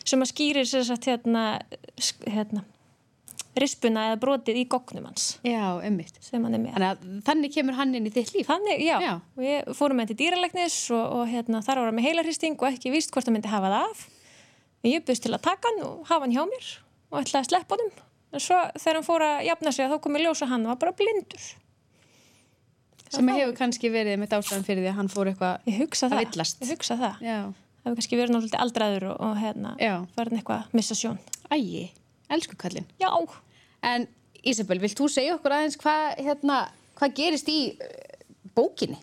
sem 0.07 0.23
að 0.23 0.31
skýrir 0.31 0.69
sér 0.71 0.87
satt 0.87 1.09
hérna, 1.11 1.45
hérna 2.31 2.63
rispuna 3.63 4.07
eða 4.11 4.19
brotið 4.23 4.61
í 4.61 4.65
gognum 4.71 5.07
hans 5.09 5.27
Já, 5.47 5.79
hann 5.83 5.97
með 5.99 7.23
Þannig 7.27 7.55
kemur 7.55 7.79
hann 7.79 7.95
inn 7.97 8.09
í 8.09 8.13
þitt 8.15 8.35
líf. 8.37 8.49
Þannig, 8.51 8.83
já, 8.85 8.97
Já. 9.03 9.13
ég 9.43 9.71
fórum 9.79 10.01
með 10.01 10.13
til 10.13 10.19
dýralegnis 10.25 10.79
og, 10.95 11.05
og 11.21 11.31
hérna, 11.31 11.63
þar 11.65 11.83
var 11.83 11.91
hann 11.91 11.99
með 11.99 12.09
heilarhristing 12.11 12.57
og 12.61 12.69
ekki 12.71 12.93
víst 12.95 13.13
hvort 13.15 13.29
hann 13.29 13.37
myndi 13.39 13.53
hafa 13.53 13.73
það 13.73 13.91
af. 13.91 14.07
Ég 14.87 15.07
byrst 15.07 15.27
til 15.27 15.35
að 15.35 15.45
taka 15.49 15.73
hann 15.73 15.85
og 15.87 16.03
hafa 16.11 16.27
hann 16.27 16.35
hjá 16.37 16.43
mér 16.47 16.73
og 17.11 17.21
ætlaði 17.23 17.43
að 17.43 17.49
sleppa 17.51 17.79
honum. 17.79 17.95
En 18.37 18.43
svo 18.43 18.59
þegar 18.77 18.99
hann 19.01 19.07
fór 19.07 19.25
að 19.27 19.45
jafna 19.49 19.73
sig 19.73 19.89
þá 19.91 19.97
kom 20.05 20.19
ég 20.19 20.27
ljósa 20.27 20.51
hann 20.51 20.67
var 20.69 20.79
bara 20.83 20.95
blindur. 20.99 21.47
Sem 23.07 23.29
hefur 23.31 23.55
kannski 23.57 23.91
verið 23.93 24.19
með 24.21 24.35
ástæðan 24.41 24.67
fyrir 24.67 24.83
því 24.85 24.91
að 24.91 24.99
hann 24.99 25.11
fór 25.13 25.31
eitthvað 25.31 25.69
að 25.71 26.15
það. 26.17 26.19
villast. 26.25 26.61
Ég 26.63 26.73
hugsa 26.75 26.97
það. 27.01 27.23
Já. 27.23 27.39
Það 27.47 27.87
hefur 27.87 27.99
kannski 28.01 28.19
verið 28.19 28.35
náttúrulega 28.35 28.63
aldraður 28.65 29.09
og, 29.13 29.19
og 29.23 29.37
hérna, 29.39 29.75
Já. 29.79 29.93
farin 30.17 30.41
eitthvað 30.41 30.65
að 30.65 30.75
missa 30.75 30.97
sjón. 30.99 31.21
Ægi, 31.55 31.85
elsku 32.35 32.59
kallinn. 32.59 32.89
Já, 32.99 33.07
En 33.87 34.09
Ísabel, 34.47 34.81
vilt 34.83 34.99
þú 34.99 35.09
segja 35.11 35.37
okkur 35.37 35.57
aðeins 35.57 35.79
hvað 35.81 36.21
hérna, 36.23 36.59
hvað 36.99 37.15
gerist 37.19 37.49
í 37.51 37.61
uh, 37.75 38.19
bókinni? 38.57 38.99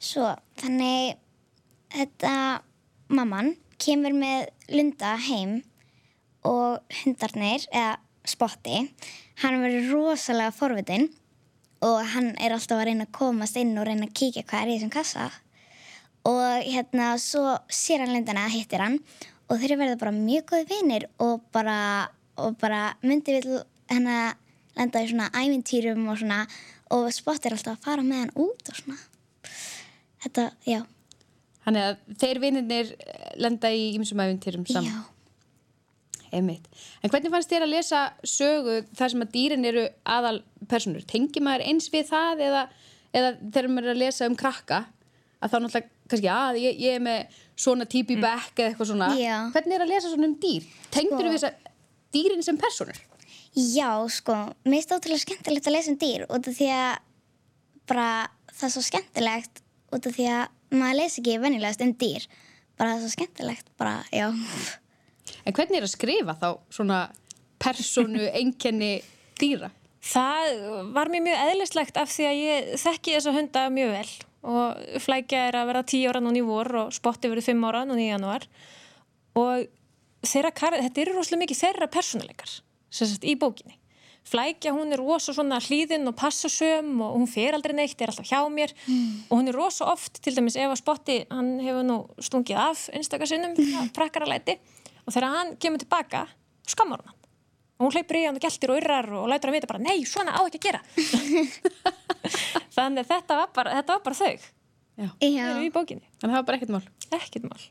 Svo, 0.00 0.30
þannig 0.60 1.18
þetta 1.92 2.34
mamman 3.12 3.54
kemur 3.80 4.14
með 4.16 4.48
Lunda 4.72 5.16
heim 5.26 5.58
og 6.46 6.80
hundarnir, 7.02 7.66
eða 7.72 7.98
spotti, 8.28 8.84
hann 9.42 9.60
verður 9.60 9.90
rosalega 9.92 10.54
forvitin 10.54 11.08
og 11.84 12.00
hann 12.14 12.34
er 12.40 12.52
alltaf 12.54 12.78
að 12.78 12.90
reyna 12.90 13.06
að 13.08 13.14
komast 13.16 13.56
inn 13.60 13.72
og 13.80 13.86
reyna 13.88 14.08
að 14.08 14.16
kíkja 14.20 14.44
hvað 14.48 14.62
er 14.62 14.70
í 14.70 14.76
þessum 14.76 14.92
kassa 14.92 15.28
og 16.28 16.66
hérna 16.66 17.14
svo 17.20 17.56
sér 17.72 18.04
hann 18.04 18.14
Lundana, 18.14 18.48
hittir 18.52 18.84
hann 18.84 18.98
og 19.48 19.60
þeir 19.60 19.78
verða 19.80 20.00
bara 20.00 20.14
mjög 20.14 20.50
góði 20.52 20.66
vinir 20.70 21.06
og 21.22 21.40
bara, 21.54 22.08
og 22.36 22.56
bara 22.60 22.90
myndi 23.02 23.40
vil 23.90 23.98
hennar 23.98 24.38
lenda 24.78 25.02
í 25.02 25.10
svona 25.10 25.28
ævintýrum 25.34 26.08
og 26.08 26.20
svona 26.22 26.44
og 26.94 27.10
spott 27.14 27.46
er 27.46 27.54
alltaf 27.54 27.76
að 27.76 27.84
fara 27.84 28.06
með 28.06 28.24
hann 28.24 28.34
út 28.46 28.70
og 28.70 28.80
svona 28.80 28.98
þetta, 30.24 30.50
já, 30.66 30.82
Þannig 31.60 31.86
að 31.86 32.20
þeir 32.20 32.38
vinnirnir 32.42 32.92
lenda 33.40 33.70
í 33.72 33.90
ýmsum 33.94 34.20
æfintýrum 34.24 34.66
saman. 34.68 34.88
já 34.90 35.16
Einmitt. 36.30 36.66
En 37.02 37.10
hvernig 37.10 37.32
fannst 37.32 37.50
þér 37.50 37.64
að 37.66 37.72
lesa 37.72 38.00
sögu 38.22 38.76
þar 38.94 39.12
sem 39.12 39.22
að 39.24 39.32
dýrin 39.34 39.66
eru 39.66 39.88
aðal 40.06 40.36
personur? 40.70 41.02
Tengi 41.02 41.42
maður 41.42 41.64
eins 41.66 41.88
við 41.90 42.06
það 42.12 42.42
eða, 42.46 42.60
eða 43.10 43.32
þegar 43.40 43.68
maður 43.74 43.88
er 43.88 43.94
að 43.96 44.02
lesa 44.04 44.28
um 44.30 44.36
krakka 44.38 44.78
að 45.40 45.50
þá 45.50 45.56
náttúrulega 45.56 46.12
kannski 46.12 46.30
að 46.30 46.60
ég, 46.62 46.78
ég 46.86 46.98
er 47.00 47.02
með 47.02 47.40
svona 47.58 47.88
típi 47.90 48.14
mm. 48.14 48.22
back 48.22 48.62
eða 48.62 48.70
eitthvað 48.70 48.90
svona. 48.92 49.10
Já. 49.18 49.36
Hvernig 49.56 49.76
er 49.76 49.84
að 49.84 49.90
lesa 49.90 50.12
svona 50.12 50.30
um 50.30 50.36
dýr? 50.44 50.70
Tengdur 50.94 51.18
Sko- 51.18 51.26
við 51.26 51.36
þess 51.36 51.48
að 51.50 51.74
dýrin 52.14 52.46
sem 52.46 52.62
personur? 52.62 53.02
Já, 53.56 53.90
sko, 54.14 54.34
mér 54.64 54.78
finnst 54.78 54.92
ótrúlega 54.94 55.24
skemmtilegt 55.24 55.66
að 55.66 55.74
lesa 55.74 55.90
um 55.90 55.98
dýr 55.98 56.22
út 56.30 56.46
af 56.46 56.54
því 56.54 56.68
að 56.70 57.00
bara 57.90 58.06
það 58.54 58.66
er 58.68 58.72
svo 58.76 58.82
skemmtilegt 58.86 59.62
út 59.90 60.06
af 60.06 60.14
því 60.14 60.26
að 60.30 60.76
maður 60.78 60.98
lesa 61.00 61.18
ekki 61.20 61.34
venjulegast 61.42 61.82
um 61.82 61.92
dýr. 61.98 62.28
Bara 62.78 62.92
það 62.94 63.00
er 63.00 63.02
svo 63.02 63.12
skemmtilegt, 63.16 63.72
bara, 63.80 63.96
já. 64.14 64.28
En 65.44 65.52
hvernig 65.56 65.80
er 65.80 65.86
að 65.88 65.92
skrifa 65.96 66.36
þá 66.38 66.48
svona 66.72 67.00
personu, 67.60 68.22
einkenni 68.38 68.92
dýra? 69.40 69.72
Það 70.00 70.54
var 70.94 71.10
mér 71.12 71.26
mjög 71.26 71.42
eðlislegt 71.50 71.98
af 72.00 72.08
því 72.14 72.28
að 72.30 72.38
ég 72.40 72.70
þekki 72.80 73.16
þessa 73.18 73.34
hunda 73.36 73.66
mjög 73.74 73.90
vel. 73.98 74.08
Og 74.54 75.02
flækja 75.04 75.42
er 75.50 75.58
að 75.60 75.68
vera 75.68 75.82
10 75.84 76.06
ára 76.08 76.22
núna 76.24 76.40
í 76.40 76.46
vor 76.46 76.70
og 76.86 76.94
spotti 76.96 77.28
verið 77.28 77.50
5 77.50 77.66
ára 77.68 77.82
núna 77.84 78.00
í 78.00 78.06
januar 78.08 78.46
og 79.36 79.66
þeirra, 80.24 80.54
kar- 80.56 80.78
þetta 80.80 81.02
eru 81.02 81.18
rosalega 81.18 81.42
mikið 81.44 81.60
þeirra 81.60 81.90
persónuleikar. 81.92 82.54
sem 82.54 82.69
sagt 82.90 83.24
í 83.24 83.36
bókinni. 83.38 83.76
Flækja 84.30 84.74
hún 84.76 84.92
er 84.92 85.00
rosa 85.00 85.32
svona 85.32 85.58
hlýðin 85.64 86.04
og 86.10 86.14
passasöm 86.18 87.00
og 87.00 87.14
hún 87.16 87.28
fer 87.30 87.56
aldrei 87.56 87.72
neitt, 87.74 87.96
er 88.00 88.12
alltaf 88.12 88.28
hjá 88.28 88.42
mér. 88.52 88.74
Og 89.30 89.38
hún 89.38 89.48
er 89.48 89.56
rosa 89.56 89.88
oft, 89.90 90.20
til 90.22 90.36
dæmis 90.36 90.58
ef 90.60 90.68
að 90.68 90.82
spotti 90.82 91.16
hann 91.30 91.56
hefur 91.64 91.86
nú 91.86 91.96
stungið 92.20 92.60
af 92.60 92.84
einstakasunum, 92.94 93.56
prakkaralæti 93.96 94.58
og 95.06 95.14
þegar 95.14 95.34
hann 95.34 95.56
kemur 95.62 95.82
tilbaka 95.82 96.26
skammar 96.68 97.00
hún 97.00 97.10
hann. 97.10 97.18
Og 97.80 97.86
hún 97.88 97.96
hleypur 97.96 98.20
í 98.20 98.26
hann 98.28 98.36
og 98.36 98.44
geltir 98.44 98.74
og 98.74 98.78
yrrar 98.82 99.08
og 99.16 99.28
lætur 99.32 99.50
hann 99.50 99.56
vita 99.56 99.70
bara 99.72 99.82
nei, 99.82 99.98
svona 100.04 100.36
á 100.36 100.40
ekki 100.44 100.60
að 100.60 100.66
gera. 100.68 100.82
Þannig 102.76 103.08
þetta 103.08 103.40
var 103.40 103.52
bara, 103.56 103.76
þetta 103.80 103.96
var 103.96 104.02
bara 104.04 104.20
þau 104.20 104.34
Já. 105.00 105.08
Já, 105.24 105.44
þau 105.48 105.54
eru 105.56 105.64
í 105.64 105.72
bókinni, 105.72 106.04
að 106.20 106.26
það 106.26 106.34
var 106.36 106.48
bara 106.48 106.58
ekkert 106.58 106.72
mál. 106.74 106.82
ekkert 107.16 107.46
mál. 107.48 107.62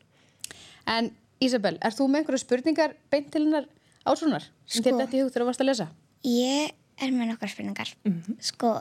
En 0.90 1.12
Ísabel, 1.40 1.78
er 1.86 1.94
þú 1.94 2.08
með 2.10 2.24
einhverju 2.24 2.42
spurningar 2.42 2.96
beint 3.14 3.30
til 3.32 3.44
hennar 3.46 3.68
ásvonar? 4.06 4.46
Sem 4.70 4.84
Sko. 4.84 4.98
þetta 5.00 5.18
í 5.18 5.22
hug 5.24 5.32
þegar 5.32 5.44
þú 5.44 5.50
varst 5.50 5.64
að 5.64 5.70
lesa? 5.72 5.88
ég 6.28 6.72
er 7.00 7.12
með 7.16 7.30
nokkar 7.32 7.52
spurningar 7.52 7.94
sko, 8.44 8.74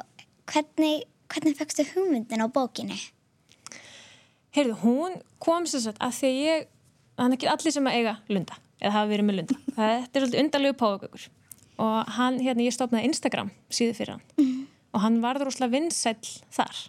hvernig 0.50 1.04
hvernig 1.30 1.54
fegstu 1.58 1.84
hugmyndin 1.92 2.42
á 2.42 2.48
bókinni? 2.50 2.98
heyrðu, 4.56 4.74
hún 4.82 5.18
kom 5.38 5.66
sem 5.70 5.80
sagt 5.84 6.00
að 6.02 6.16
því 6.18 6.30
að 6.32 6.38
ég 6.42 6.66
hann 7.18 7.32
er 7.32 7.36
ekki 7.38 7.50
allir 7.52 7.74
sem 7.74 7.86
að 7.90 7.98
eiga 7.98 8.14
lunda 8.32 8.56
eða 8.80 8.94
hafa 8.96 9.10
verið 9.12 9.28
með 9.28 9.38
lunda 9.40 9.58
þetta 9.78 10.18
er 10.18 10.24
svolítið 10.24 10.42
undarlegu 10.44 10.78
páfagökur 10.82 11.28
og 11.78 12.12
hann, 12.18 12.40
hérna, 12.42 12.64
ég 12.66 12.74
stofnaði 12.74 13.10
Instagram 13.12 13.52
síðu 13.70 13.94
fyrir 13.98 14.16
hann 14.16 14.66
og 14.94 15.02
hann 15.04 15.20
varður 15.22 15.52
úrslega 15.52 15.74
vinsæll 15.76 16.32
þar 16.54 16.80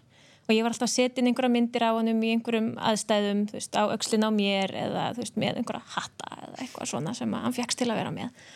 og 0.49 0.55
ég 0.55 0.65
var 0.65 0.73
alltaf 0.73 0.87
að 0.87 0.95
setja 0.95 1.21
inn 1.21 1.29
einhverja 1.29 1.53
myndir 1.53 1.85
á 1.85 1.93
honum 1.93 2.23
í 2.25 2.31
einhverjum 2.33 2.71
aðstæðum, 2.89 3.43
þú 3.51 3.57
veist, 3.59 3.75
á 3.77 3.83
aukslinn 3.85 4.25
á 4.25 4.31
mér 4.33 4.73
eða, 4.73 5.03
þú 5.13 5.21
veist, 5.21 5.35
með 5.37 5.59
einhverja 5.61 5.93
hatta 5.93 6.31
eða 6.39 6.63
eitthvað 6.63 6.89
svona 6.89 7.13
sem 7.17 7.35
hann 7.37 7.55
fjekkst 7.55 7.81
til 7.83 7.89
að 7.91 7.99
vera 8.01 8.13
með. 8.15 8.47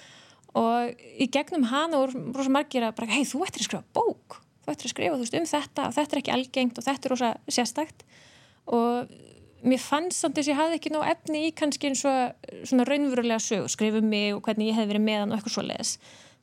Og 0.57 1.03
í 1.21 1.27
gegnum 1.33 1.67
hana 1.69 2.01
voru 2.01 2.23
rosa 2.33 2.53
margir 2.53 2.87
að 2.87 2.95
bara, 2.97 3.11
hei, 3.13 3.27
þú 3.29 3.43
ættir 3.45 3.61
að 3.61 3.69
skrifa 3.69 3.85
bók. 3.93 4.39
Þú 4.63 4.73
ættir 4.73 4.89
að 4.89 4.95
skrifa, 4.95 5.19
þú 5.19 5.27
veist, 5.27 5.37
um 5.37 5.47
þetta 5.53 5.85
og 5.85 5.95
þetta 5.99 6.15
er 6.17 6.23
ekki 6.23 6.33
algengt 6.33 6.81
og 6.81 6.87
þetta 6.87 7.07
er 7.09 7.13
rosa 7.13 7.31
sérstakt. 7.45 8.05
Og 8.73 9.13
mér 9.63 9.79
fannst 9.79 10.19
samt 10.19 10.37
þess 10.37 10.49
að 10.49 10.53
ég 10.53 10.59
hafði 10.59 10.79
ekki 10.79 10.91
nóg 10.93 11.05
efni 11.07 11.45
í 11.47 11.53
kannski 11.55 11.89
eins 11.89 12.03
og 12.09 12.49
svona 12.67 12.85
raunverulega 12.87 13.39
sög 13.43 13.69
skrifa 13.71 14.01
um 14.01 14.09
mig 14.11 14.33
og 14.35 14.41
hvernig 14.45 14.71
ég 14.71 14.79
hef 14.79 14.89
verið 14.89 15.05
með 15.05 15.21
hann 15.21 15.31
og 15.31 15.37
eitthvað 15.37 15.55
svo 15.55 15.63
leiðis 15.67 15.93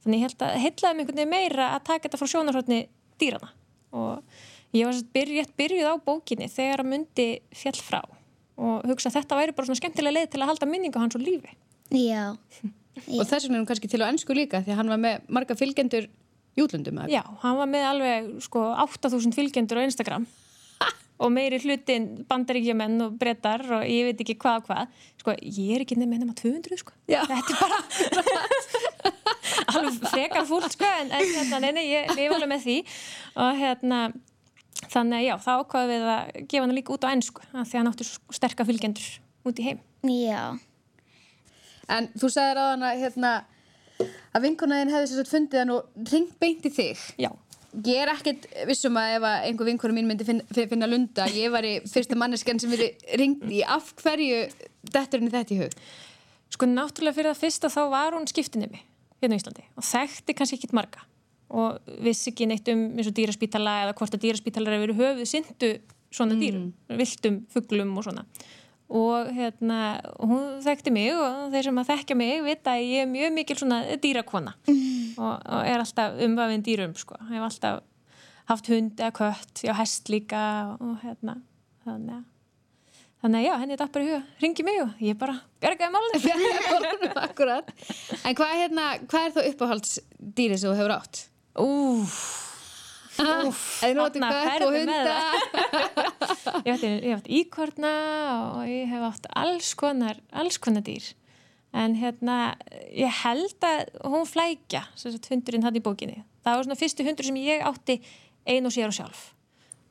þannig 0.01 0.17
ég 0.17 0.25
held 0.27 0.45
að 0.47 0.57
heitlaði 0.65 0.97
mig 0.97 1.05
einhvern 1.05 1.21
veginn 1.21 1.35
meira 1.35 1.67
að 1.75 1.85
taka 1.91 2.07
þetta 2.07 2.21
frá 2.21 2.31
sjónarhóttni 2.33 2.81
dýrana 3.21 3.51
og 4.01 4.41
ég 4.77 4.87
var 4.87 4.97
satt 4.97 5.13
byrjað, 5.15 5.55
byrjuð 5.59 5.93
á 5.93 5.95
bókinni 6.05 6.51
þegar 6.51 6.85
að 6.85 6.91
myndi 6.95 7.29
fjall 7.57 7.79
frá 7.81 8.01
og 8.61 8.85
hugsa 8.91 9.09
að 9.09 9.21
þetta 9.21 9.39
væri 9.39 9.57
bara 9.57 9.71
svona 9.71 9.81
skemmtilega 9.81 10.17
leið 10.19 10.33
til 10.35 10.43
að 10.43 10.51
halda 10.53 10.69
minningu 10.69 11.01
hans 11.01 11.17
og 11.17 11.25
lífi. 11.25 11.55
Já, 11.97 12.37
Og 13.07 13.25
þess 13.25 13.47
vegna 13.47 13.57
er 13.59 13.63
hún 13.63 13.69
kannski 13.69 13.89
til 13.91 14.03
á 14.03 14.11
ennsku 14.11 14.35
líka 14.37 14.61
því 14.65 14.75
að 14.75 14.81
hann 14.81 14.93
var 14.93 15.01
með 15.01 15.31
marga 15.33 15.57
fylgjendur 15.59 16.09
eða? 16.61 17.07
Já, 17.09 17.23
hann 17.41 17.57
var 17.57 17.69
með 17.71 17.87
alveg 17.89 18.31
sko 18.45 18.65
8000 18.83 19.33
fylgjendur 19.33 19.81
á 19.81 19.87
Instagram 19.87 20.27
og 21.23 21.33
meiri 21.33 21.61
hlutin 21.63 22.09
bandaríkjumenn 22.29 22.99
og 23.07 23.15
brettar 23.21 23.65
og 23.79 23.87
ég 23.87 24.11
veit 24.11 24.21
ekki 24.21 24.37
hvað 24.43 24.59
og 24.61 24.67
hvað. 24.69 24.99
Sko, 25.23 25.37
ég 25.41 25.77
er 25.77 25.85
ekki 25.87 25.97
nefn 25.97 26.13
með 26.13 26.25
nema 26.25 26.37
200 26.37 26.83
sko. 26.83 26.97
Já. 27.09 27.23
þetta 27.31 27.55
er 27.55 27.61
bara 27.63 27.79
alveg 29.79 30.11
frekar 30.11 30.49
fúlt 30.49 30.75
sko 30.75 30.89
en, 30.89 31.15
en 31.15 31.33
hérna, 31.37 31.63
nei, 31.63 31.71
nei, 31.77 31.87
ég 31.93 32.13
lifa 32.19 32.37
alveg 32.37 32.53
með 32.53 32.67
því. 32.67 32.79
Og 33.47 33.63
hérna 33.63 34.03
þannig 34.89 35.19
að 35.19 35.27
já, 35.27 35.35
þá 35.45 35.51
ákvaðum 35.61 35.93
við 35.93 36.09
að 36.15 36.33
gefa 36.41 36.65
hann 36.65 36.77
líka 36.79 36.95
út 36.97 37.07
á 37.07 37.13
ennsku 37.13 37.45
af 37.51 37.69
því 37.69 37.75
að 37.75 37.79
hann 37.81 37.93
átti 37.93 38.09
svo 38.09 38.37
sterka 38.37 38.67
fylgjendur 38.69 39.09
út 39.51 39.61
í 39.61 39.69
heim 39.69 39.85
já, 40.09 40.43
En 41.91 42.07
þú 42.15 42.31
sagðir 42.31 42.61
á 42.63 42.65
hann 42.71 42.85
að, 42.87 42.99
hérna, 43.03 43.31
að 44.31 44.45
vinkonaðin 44.47 44.93
hefði 44.95 45.09
sér 45.11 45.31
fundið 45.31 45.63
hann 45.65 45.73
og 45.75 46.11
ringt 46.13 46.37
beint 46.43 46.69
í 46.69 46.75
þig. 46.75 47.07
Já, 47.19 47.33
Ég 47.87 48.01
er 48.03 48.11
ekkert 48.11 48.49
vissum 48.67 48.97
að 48.99 49.13
ef 49.15 49.25
að 49.29 49.45
einhver 49.47 49.69
vinkona 49.69 49.95
mín 49.95 50.09
myndi 50.11 50.25
finna, 50.27 50.43
finna 50.51 50.89
lunda, 50.91 51.29
ég 51.31 51.53
var 51.55 51.63
í 51.63 51.77
fyrsta 51.87 52.17
manneskjan 52.19 52.59
sem 52.59 52.73
við 52.73 52.83
ringt 53.19 53.45
í. 53.47 53.61
Af 53.63 53.93
hverju 54.01 54.41
dettur 54.91 55.23
henni 55.23 55.31
þetta 55.31 55.55
í 55.55 55.59
hug? 55.61 55.77
Sko 56.51 56.67
náttúrulega 56.67 57.15
fyrir 57.15 57.31
það 57.31 57.43
fyrsta 57.45 57.71
þá 57.71 57.83
var 57.93 58.17
hún 58.19 58.27
skiptinemi 58.27 58.83
hérna 59.21 59.39
á 59.39 59.41
Íslandi 59.41 59.67
og 59.79 59.87
þekkti 59.87 60.35
kannski 60.35 60.59
ekkit 60.59 60.75
marga 60.75 61.05
og 61.51 61.97
vissi 62.05 62.31
ekki 62.33 62.49
neitt 62.51 62.69
um 62.73 62.87
eins 62.95 63.11
og 63.11 63.17
dýraspítala 63.17 63.77
eða 63.85 63.97
hvort 63.99 64.17
að 64.17 64.25
dýraspítalar 64.27 64.77
hefur 64.77 64.87
verið 64.87 65.03
höfuð 65.03 65.31
syndu 65.31 65.71
svona 66.11 66.39
dýrum, 66.39 66.71
viltum, 66.99 67.45
fuglum 67.53 67.93
og 67.99 68.07
svona 68.07 68.25
og 68.91 69.29
hérna 69.37 70.01
hún 70.19 70.59
þekkti 70.65 70.91
mig 70.95 71.13
og 71.15 71.53
þeir 71.53 71.69
sem 71.69 71.79
að 71.79 71.93
þekkja 71.93 72.17
mig 72.19 72.41
vita 72.43 72.75
að 72.75 72.89
ég 72.89 73.05
er 73.05 73.13
mjög 73.13 73.37
mikil 73.37 73.59
svona 73.61 73.79
dýrakona 74.03 74.57
og, 74.67 75.37
og 75.37 75.61
er 75.61 75.79
alltaf 75.79 76.19
umvafinn 76.27 76.67
dýrum 76.67 76.97
sko, 76.99 77.19
hef 77.31 77.47
alltaf 77.47 77.85
haft 78.51 78.73
hund 78.73 78.99
eða 78.99 79.15
kött, 79.15 79.63
já 79.63 79.75
hest 79.79 80.11
líka 80.11 80.43
og 80.81 80.99
hérna 81.05 81.39
þannig 81.87 82.19
að 82.19 82.27
Þannig 83.21 83.43
að 83.43 83.45
já, 83.45 83.53
henni 83.61 83.75
er 83.75 83.81
dappar 83.83 84.01
í 84.01 84.07
huga, 84.09 84.21
ringi 84.41 84.65
mig 84.65 84.79
og 84.81 85.01
ég 85.05 85.17
bara 85.21 85.35
bjargaði 85.61 85.93
málunum. 85.93 86.45
Akkurat. 87.27 87.73
En 88.25 88.37
hvað, 88.39 88.55
hérna, 88.63 88.87
hvað 89.11 89.27
er 89.27 89.35
þá 89.35 89.41
uppáhaldsdýrið 89.51 90.63
sem 90.63 90.71
þú 90.71 90.79
hefur 90.79 90.95
átt? 90.95 91.21
Úf, 91.59 92.19
notu 93.21 94.21
þarna 94.21 94.29
kött 94.37 94.65
og 94.67 94.77
hunda. 94.77 95.23
ég 96.69 96.77
hef 96.77 96.85
ég 96.85 97.15
átt 97.17 97.31
íkorna 97.41 97.95
og 98.55 98.69
ég 98.71 98.87
hef 98.91 99.07
átt 99.09 99.27
alls 99.43 99.73
konar, 99.79 100.21
alls 100.31 100.61
konar 100.63 100.85
dýr. 100.87 101.11
En 101.75 101.95
hérna, 101.99 102.57
ég 102.91 103.11
held 103.23 103.67
að 103.67 103.91
hún 104.03 104.27
flækja, 104.27 104.85
sem 104.99 105.13
sagt 105.15 105.29
hundurinn 105.31 105.67
hann 105.67 105.79
í 105.79 105.83
bókinni. 105.83 106.25
Það 106.43 106.57
var 106.57 106.67
svona 106.67 106.79
fyrstu 106.81 107.07
hundur 107.07 107.29
sem 107.29 107.39
ég 107.39 107.63
átti 107.67 108.01
ein 108.51 108.67
og 108.67 108.75
sér 108.75 108.91
og 108.91 108.97
sjálf. 108.97 109.21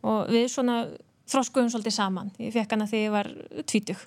Og 0.03 0.31
við 0.31 0.47
svona 0.51 0.81
þroskuðum 1.29 1.71
svolítið 1.71 1.95
saman. 1.95 2.31
Ég 2.41 2.55
fekk 2.55 2.75
hana 2.75 2.87
þegar 2.89 3.05
ég 3.05 3.15
var 3.15 3.31
tvítug 3.69 4.05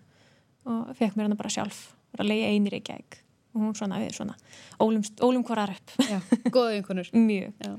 og 0.69 0.93
fekk 0.99 1.17
mér 1.17 1.29
hana 1.29 1.39
bara 1.39 1.53
sjálf. 1.53 1.93
Var 2.13 2.25
að 2.25 2.33
leiða 2.33 2.51
einir 2.53 2.77
í 2.77 2.83
gæk. 2.85 3.23
Og 3.53 3.61
hún 3.61 3.75
svona, 3.77 3.99
við 4.01 4.15
svona, 4.17 4.35
ólum, 4.81 5.03
ólum 5.21 5.43
hvorar 5.45 5.75
upp. 5.75 5.93
Góða. 6.01 6.23
Já. 7.65 7.73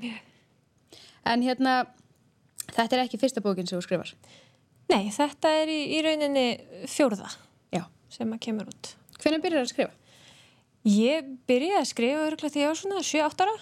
En 1.33 1.41
hérna, 1.45 1.73
þetta 2.75 2.97
er 2.97 3.03
ekki 3.05 3.17
fyrsta 3.21 3.41
bókin 3.41 3.65
sem 3.69 3.79
þú 3.79 3.85
skrifar. 3.87 4.11
Nei, 4.91 5.07
þetta 5.15 5.49
er 5.63 5.71
í, 5.71 5.79
í 5.95 6.01
rauninni 6.05 6.45
fjórða 6.91 7.29
Já. 7.73 7.85
sem 8.11 8.33
að 8.35 8.41
kemur 8.45 8.69
út. 8.69 8.93
Hvernig 9.23 9.41
byrjar 9.45 9.63
að 9.65 9.69
skrifa? 9.71 9.93
Ég 10.83 11.29
byrjaði 11.47 11.79
að 11.79 11.89
skrifa 11.93 12.25
örgulega 12.27 12.53
því 12.53 12.61
ég 12.65 12.69
var 12.73 12.79
svona 12.81 13.03
7-8 13.07 13.45
ára 13.47 13.53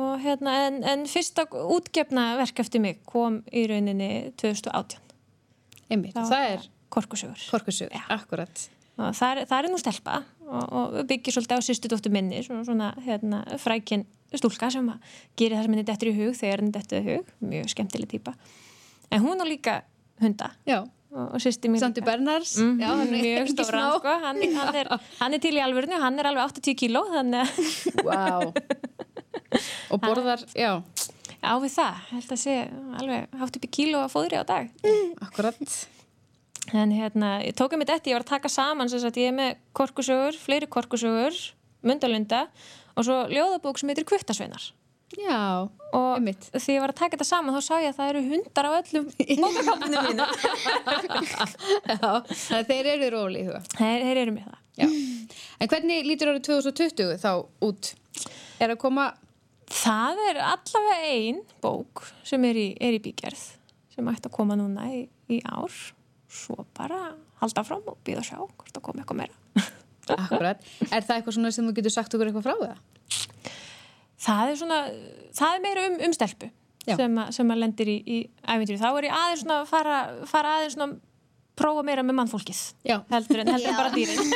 og 0.00 0.20
hérna, 0.22 0.52
en, 0.68 0.76
en 0.86 1.06
fyrsta 1.10 1.46
útgefna 1.50 2.26
verk 2.38 2.60
eftir 2.62 2.82
mig 2.84 3.00
kom 3.08 3.40
í 3.50 3.64
rauninni 3.66 4.10
2018. 4.38 5.00
Einmitt, 5.90 6.14
Það 6.14 6.28
það 6.30 6.50
er 6.52 6.68
Korkusögur. 6.94 7.46
korkusug, 7.50 7.96
akkurat. 8.12 8.62
Og 9.00 9.16
það, 9.16 9.40
er- 9.40 9.48
er 9.64 9.70
nú 9.72 9.78
stelpa 9.80 10.20
og, 10.50 10.64
og 10.76 10.96
byggir 11.08 11.32
svolítið 11.36 11.56
á 11.56 11.66
sýstu 11.66 11.88
dóttur 11.92 12.12
minni, 12.14 12.42
svona, 12.44 12.64
svona 12.66 12.88
hérna, 13.06 13.42
frækin 13.62 14.02
stúlka 14.36 14.68
sem 14.70 14.86
gerir 15.38 15.56
það 15.56 15.66
sem 15.66 15.74
henni 15.76 15.86
dettur 15.88 16.10
í 16.10 16.16
hug 16.20 16.34
þegar 16.38 16.60
henni 16.62 16.74
dettur 16.74 17.00
í 17.00 17.14
hug, 17.16 17.30
mjög 17.50 17.70
skemmtileg 17.72 18.10
típa. 18.12 18.34
En 19.10 19.22
hún 19.24 19.40
á 19.42 19.46
líka 19.48 19.80
hunda. 20.22 20.50
Já, 20.68 20.82
og, 21.10 21.24
og 21.34 21.40
sýsti 21.42 21.70
mín 21.72 21.80
Sandi 21.82 22.02
Bernars 22.06 22.52
mm, 22.60 22.76
Já, 22.82 22.90
hann 22.92 23.00
er 23.06 23.24
mjög 23.24 23.54
smá. 23.56 23.86
sko. 23.96 24.12
hann, 24.26 24.42
hann, 24.58 24.74
er, 24.82 24.90
hann 25.22 25.34
er 25.34 25.42
til 25.42 25.56
í 25.56 25.62
alvörinu, 25.64 25.98
hann 26.02 26.18
er 26.22 26.28
alveg 26.30 26.52
80 26.60 26.76
kíló 26.82 27.02
Vá. 28.06 28.52
Og 29.90 29.98
borðar, 30.04 30.44
já, 30.54 30.76
á 31.42 31.52
við 31.58 31.72
það, 31.74 31.96
held 32.12 32.34
að 32.36 32.38
sé 32.44 32.54
alveg 33.00 33.32
hátt 33.40 33.56
upp 33.58 33.66
í 33.66 33.70
kíló 33.80 34.04
að 34.04 34.12
fóðri 34.14 34.38
á 34.38 34.44
dag. 34.46 34.70
Akkurat 35.26 35.58
en 36.76 36.92
hérna, 36.94 37.38
ég 37.44 37.54
tók 37.58 37.72
um 37.74 37.80
mitt 37.82 37.90
eftir, 37.90 38.12
ég 38.12 38.18
var 38.18 38.24
að 38.26 38.34
taka 38.34 38.50
saman 38.52 38.90
sem 38.90 39.00
sagt, 39.02 39.18
ég 39.20 39.30
er 39.30 39.36
með 39.36 39.56
korkusögur, 39.76 40.36
fleiri 40.38 40.68
korkusögur 40.70 41.38
mundalunda 41.86 42.44
og 42.96 43.06
svo 43.06 43.22
ljóðabók 43.32 43.80
sem 43.80 43.90
heitir 43.90 44.06
Kvittasveinar. 44.08 44.62
Já, 45.18 45.66
og 45.90 46.10
Einmitt. 46.14 46.44
því 46.54 46.76
ég 46.76 46.82
var 46.84 46.92
að 46.92 47.00
taka 47.00 47.16
þetta 47.16 47.26
saman 47.26 47.56
þá 47.56 47.64
sá 47.66 47.72
ég 47.82 47.88
að 47.90 47.96
það 47.96 48.10
eru 48.12 48.20
hundar 48.28 48.68
á 48.68 48.72
öllum 48.78 49.08
bókakápunum 49.42 50.04
mínu. 50.06 50.26
Já 51.90 52.62
þeir 52.68 52.90
eru 52.92 53.08
róli 53.16 53.40
í 53.42 53.48
huga 53.48 53.62
þeir, 53.74 54.04
þeir 54.06 54.20
eru 54.22 54.36
með 54.36 54.44
það. 54.46 54.60
Já. 54.80 54.86
En 55.58 55.72
hvernig 55.72 56.06
lítur 56.06 56.30
árið 56.30 56.44
2020 56.46 57.18
þá 57.24 57.32
út? 57.66 57.90
Er 58.62 58.76
að 58.76 58.80
koma 58.84 59.08
Það 59.70 60.20
er 60.28 60.38
allavega 60.42 61.10
ein 61.14 61.42
bók 61.62 62.04
sem 62.26 62.42
er 62.48 62.58
í, 62.58 62.68
er 62.82 62.96
í 62.96 63.02
bígerð 63.02 63.42
sem 63.94 64.08
ætti 64.10 64.26
að 64.30 64.34
koma 64.34 64.56
núna 64.58 64.88
í, 64.94 65.04
í 65.30 65.38
ár 65.46 65.74
svo 66.30 66.64
bara 66.76 67.00
halda 67.42 67.64
fram 67.66 67.82
og 67.90 67.98
býða 68.06 68.22
að 68.22 68.28
sjá 68.30 68.38
hvort 68.40 68.72
það 68.76 68.84
komi 68.88 69.02
eitthvað 69.04 69.20
meira 69.24 69.66
Akkurat 70.10 70.62
Er 70.90 71.04
það 71.06 71.16
eitthvað 71.20 71.34
svona 71.36 71.50
sem 71.54 71.66
þú 71.68 71.74
getur 71.76 71.92
sagt 71.94 72.14
okkur 72.16 72.30
eitthvað 72.30 72.46
frá 72.48 72.56
það? 72.64 72.80
það 74.20 74.50
er 74.52 74.56
svona, 74.60 74.78
það 75.38 75.54
er 75.56 75.62
meira 75.64 75.84
um, 75.90 75.94
um 76.08 76.14
stelpu 76.16 76.48
sem, 76.90 77.14
að- 77.22 77.30
sem 77.36 77.52
að 77.54 77.60
lendir 77.62 77.88
í, 77.92 77.94
í 78.02 78.16
æfintýri, 78.42 78.80
þá 78.80 78.88
er 78.98 79.06
ég 79.06 79.14
aðeins 79.14 79.44
svona 79.44 79.58
að 79.62 79.68
fara, 79.70 79.98
fara 80.28 80.54
aðeins 80.58 80.74
svona 80.76 80.98
prófa 81.60 81.84
meira 81.86 82.02
með 82.06 82.16
mannfólkið 82.18 82.60
Já. 82.88 82.96
heldur 83.12 83.42
en, 83.44 83.50
heldur 83.54 83.70
en 83.70 83.78
bara 83.78 83.92
dýrin 83.94 84.32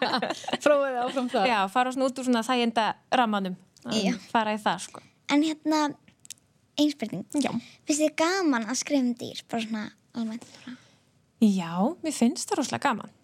Prófaði 0.64 1.00
áfram 1.04 1.28
það 1.32 1.48
já, 1.50 1.58
fara 1.74 1.92
svona 1.94 2.08
út 2.10 2.20
úr 2.22 2.28
svona 2.30 2.42
þæginda 2.46 2.86
rammanum 3.20 3.56
Já. 3.96 4.14
fara 4.32 4.54
í 4.56 4.60
það 4.62 4.84
sko 4.88 5.02
En 5.30 5.44
hérna, 5.46 5.84
ein 6.80 6.88
spurning. 6.90 7.20
Já. 7.38 7.52
Finnst 7.86 8.00
þið 8.02 8.14
gaman 8.18 8.64
að 8.66 8.78
skrifa 8.80 9.04
um 9.04 9.12
dýr? 9.20 9.42
Bara 9.46 9.62
svona 9.62 9.82
almennt. 10.18 10.46
Bara. 10.64 10.72
Já, 11.40 11.72
mér 12.04 12.14
finnst 12.14 12.50
það 12.50 12.60
rosalega 12.60 12.84
gaman. 12.90 13.16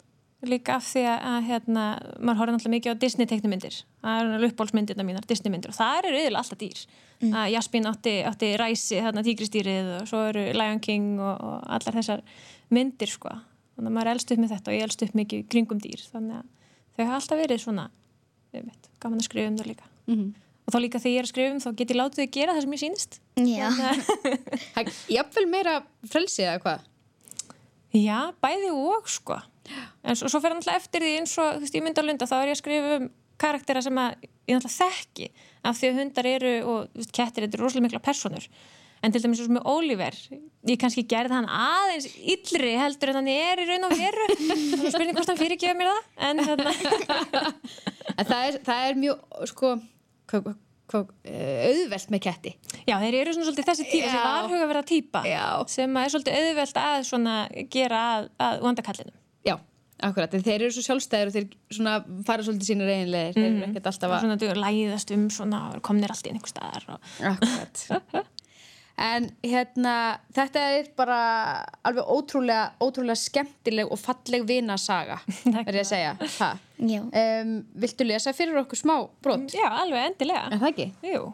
Líka 0.47 0.77
af 0.77 0.85
því 0.85 1.03
að, 1.09 1.23
að 1.27 1.47
hérna, 1.49 1.85
maður 2.21 2.39
horfður 2.39 2.55
náttúrulega 2.55 2.75
mikið 2.77 2.93
á 2.93 3.01
Disney 3.03 3.29
teiknumyndir. 3.29 3.77
Það 4.05 4.31
eru 4.37 4.49
uppbólsmyndirna 4.51 5.05
mínar, 5.09 5.27
Disney 5.29 5.53
myndir 5.53 5.73
og 5.73 5.77
það 5.79 5.99
eru 6.11 6.21
yfirlega 6.21 6.43
alltaf 6.43 6.61
dýr. 6.61 6.83
Mm. 7.25 7.37
Jasmín 7.55 7.89
átti, 7.89 8.15
átti 8.29 8.51
ræsi, 8.61 9.01
þarna 9.03 9.25
tígristýrið 9.27 9.91
og 9.97 10.09
svo 10.11 10.23
eru 10.29 10.45
Lion 10.57 10.81
King 10.85 11.21
og, 11.25 11.41
og 11.41 11.69
allar 11.79 11.97
þessar 11.99 12.25
myndir 12.77 13.11
sko. 13.11 13.33
Þannig 13.77 13.91
að 13.91 13.97
maður 13.97 14.13
elst 14.13 14.33
upp 14.33 14.43
með 14.43 14.53
þetta 14.55 14.73
og 14.73 14.77
ég 14.77 14.87
elst 14.87 15.05
upp 15.07 15.17
mikið 15.21 15.47
kringum 15.53 15.81
dýr. 15.83 16.05
Þannig 16.13 16.39
að 16.39 16.75
þau 16.97 17.05
hafa 17.05 17.21
alltaf 17.21 17.41
verið 17.43 17.63
svona, 17.65 17.87
veit, 18.57 18.91
gaman 19.03 19.23
að 19.25 19.29
skrifa 19.31 19.53
um 19.53 19.61
það 19.61 19.73
líka. 19.73 19.89
Mhm. 20.09 20.27
Og 20.67 20.75
þá 20.75 20.79
líka 20.83 20.99
þegar 20.99 21.13
ég 21.15 21.21
er 21.21 21.27
að 21.27 21.31
skrifa 21.31 21.55
um 21.55 21.63
þá 21.63 21.69
get 21.79 21.93
ég 21.93 21.99
látið 22.01 22.21
þau 22.21 22.33
gera 22.37 22.55
það 22.57 22.65
sem 22.65 22.73
ég 22.75 22.83
sýnist. 22.83 23.19
Já. 23.47 23.67
Jafnvel 25.17 25.45
meira 25.47 25.75
frelsi 26.11 26.43
eða 26.43 26.63
hvað? 26.65 26.87
Já, 27.97 28.19
bæði 28.43 28.73
og 28.75 29.11
sko. 29.11 29.39
En 30.07 30.19
svo, 30.19 30.31
svo 30.31 30.41
fer 30.43 30.53
hann 30.55 30.63
alltaf 30.63 30.81
eftir 30.83 31.05
því 31.05 31.13
eins 31.21 31.37
og 31.43 31.61
veist, 31.63 31.75
ég 31.75 31.85
myndi 31.85 32.03
að 32.03 32.11
lunda, 32.11 32.29
þá 32.29 32.37
er 32.39 32.51
ég 32.51 32.57
að 32.57 32.63
skrifa 32.63 32.97
um 33.01 33.07
karaktera 33.41 33.83
sem 33.85 34.01
að 34.01 34.27
ég 34.49 34.57
alltaf 34.57 34.75
þekki 34.79 35.31
af 35.67 35.79
því 35.79 35.91
að 35.91 36.01
hundar 36.01 36.29
eru 36.31 36.53
og 36.73 36.97
veist, 36.97 37.13
kettir 37.15 37.47
eru 37.47 37.61
rosalega 37.61 37.89
mikla 37.89 38.03
personur 38.05 38.47
en 39.05 39.13
til 39.13 39.23
dæmis 39.23 39.43
og 39.45 39.53
með 39.53 39.67
Oliver 39.71 40.17
ég 40.67 40.79
kannski 40.81 41.05
gerði 41.09 41.37
hann 41.37 41.49
aðeins 41.53 42.09
illri 42.17 42.73
heldur 42.81 43.13
en 43.13 43.21
hann 43.21 43.31
er 43.31 43.63
í 43.63 43.67
raun 43.69 43.87
og 43.87 43.95
veru. 43.95 44.29
Þannig 44.41 44.95
spurning 44.95 45.19
hvort 45.19 45.31
hann 45.31 45.41
fyrirgefa 45.41 45.77
mér 45.79 45.93
það 45.93 46.31
en 46.31 46.45
hérna, 46.49 46.73
En 48.17 48.25
það 48.25 48.47
er, 48.49 48.59
það 48.65 48.87
er 48.89 49.01
mjög, 49.03 49.25
sko, 49.53 49.73
auðvelt 50.95 52.11
með 52.15 52.21
ketti. 52.29 52.53
já, 52.87 52.97
þeir 53.03 53.15
eru 53.21 53.35
svona 53.35 53.47
svolítið 53.49 53.69
þessi 53.71 53.87
típa 53.91 54.11
sem 54.11 54.19
Já. 54.21 54.27
varhuga 54.27 54.69
verða 54.71 54.85
típa 54.87 55.23
Já. 55.27 55.47
sem 55.73 55.97
er 56.03 56.13
svolítið 56.13 56.37
auðvelt 56.41 56.83
að 56.83 56.99
svona 57.11 57.37
gera 57.75 58.03
að, 58.17 58.29
að 58.47 58.61
vandakallinum 58.67 59.17
Já, 59.47 59.57
akkurat. 60.03 60.35
En 60.35 60.43
þeir 60.45 60.67
eru 60.67 60.73
svo 60.75 60.83
sjálfstæðir 60.85 61.31
og 61.31 61.37
þeir 61.37 61.47
svona 61.73 61.93
fara 62.27 62.45
svolítið 62.45 62.69
sína 62.69 62.89
reynlegir. 62.89 63.37
Þeir 63.37 63.47
eru 63.47 63.67
ekkert 63.71 63.87
alltaf 63.93 64.11
að... 64.13 64.25
svona 64.25 64.39
þú 64.43 64.49
læðast 64.61 65.13
um 65.17 65.29
svona 65.33 65.61
komnir 65.87 66.13
allt 66.13 66.27
í 66.27 66.33
einhver 66.35 66.51
staðar 66.51 66.89
og 66.93 67.13
Akkurat. 67.31 67.85
En 68.97 69.27
hérna, 69.45 69.95
þetta 70.33 70.61
er 70.73 70.87
bara 70.97 71.17
alveg 71.85 72.07
ótrúlega, 72.09 72.71
ótrúlega 72.81 73.19
skemmtileg 73.21 73.91
og 73.93 74.01
falleg 74.01 74.47
vinasaga, 74.49 75.19
verður 75.53 75.77
ég 75.77 75.83
að 75.83 75.91
segja. 75.91 76.15
Ha. 76.39 76.49
Já. 76.81 77.03
Um, 77.05 77.51
viltu 77.77 78.07
lesa 78.09 78.33
fyrir 78.37 78.57
okkur 78.63 78.81
smá 78.81 78.95
brot? 79.25 79.53
Já, 79.53 79.69
alveg 79.83 80.13
endilega. 80.13 80.47
Er 80.49 80.63
það 80.63 80.73
ekki? 80.73 80.89
Jú. 81.13 81.27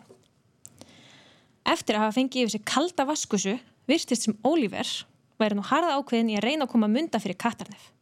Eftir 1.73 1.99
að 1.99 2.09
hafa 2.09 2.17
fengið 2.19 2.43
yfir 2.43 2.55
sig 2.57 2.65
kalda 2.67 3.07
vaskusu 3.07 3.55
virtist 3.87 4.27
sem 4.27 4.35
Oliver 4.47 4.89
væri 5.39 5.59
nú 5.59 5.63
harða 5.67 5.95
ákveðin 6.01 6.33
í 6.33 6.39
að 6.39 6.47
reyna 6.49 6.67
að 6.67 6.73
koma 6.75 6.91
munda 6.91 7.21
fyrir 7.23 7.39
kattarnef. 7.39 7.93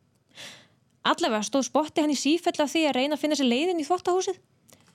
Allavega 1.05 1.45
stóð 1.45 1.67
spotti 1.69 2.01
hann 2.01 2.13
í 2.13 2.17
sífell 2.19 2.57
af 2.61 2.73
því 2.73 2.87
að 2.89 2.97
reyna 2.97 3.17
að 3.17 3.23
finna 3.23 3.37
sér 3.37 3.49
leiðin 3.49 3.81
í 3.81 3.87
þvottahúsið. 3.89 4.41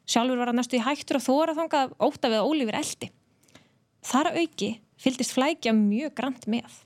Sjálfur 0.10 0.42
var 0.42 0.52
hann 0.52 0.60
næstu 0.62 0.78
í 0.78 0.84
hættur 0.86 1.18
að 1.18 1.28
þóra 1.30 1.56
þangað 1.58 1.96
óta 2.06 2.30
við 2.30 2.42
að 2.42 2.50
Oliver 2.50 2.78
eldi. 2.78 3.10
Þar 4.06 4.32
að 4.32 4.42
auki 4.44 4.72
fyldist 5.02 5.34
flækja 5.36 5.74
mjög 5.76 6.14
grant 6.18 6.46
með. 6.50 6.82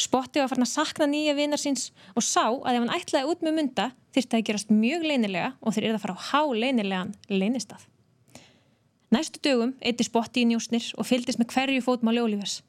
Spotti 0.00 0.40
var 0.42 0.50
farin 0.50 0.66
að 0.66 0.72
sakna 0.72 1.06
nýja 1.06 1.36
vinar 1.38 1.60
síns 1.60 1.90
og 2.16 2.24
sá 2.26 2.48
að 2.48 2.72
ef 2.72 2.80
hann 2.80 2.94
ætlaði 2.96 3.30
út 3.30 3.44
með 3.46 3.58
munda 3.60 3.90
þyrfti 4.14 4.38
að 4.38 4.46
gerast 4.48 4.72
mjög 4.74 5.04
leynilega 5.06 5.52
og 5.60 5.74
þeir 5.76 5.90
eru 5.90 5.98
að 5.98 6.04
fara 6.04 6.16
á 6.18 6.24
há 6.30 6.40
leynilegan 6.50 7.12
leynistað. 7.30 7.84
Næstu 9.14 9.38
dögum 9.44 9.76
eitti 9.78 10.06
spotti 10.08 10.42
í 10.42 10.48
njósnir 10.50 10.88
og 10.98 11.06
fyldist 11.06 11.38
með 11.38 11.52
hverju 11.52 11.84
fótmáli 11.86 12.24
Ólífers. 12.24 12.62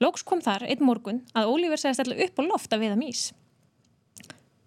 Lóks 0.00 0.24
kom 0.24 0.40
þar 0.44 0.64
einn 0.70 0.84
morgun 0.86 1.20
að 1.36 1.50
Ólífer 1.52 1.82
segist 1.82 2.00
alltaf 2.00 2.22
upp 2.24 2.40
á 2.40 2.42
loft 2.46 2.72
að 2.72 2.86
veiða 2.86 3.00
mís. 3.00 3.26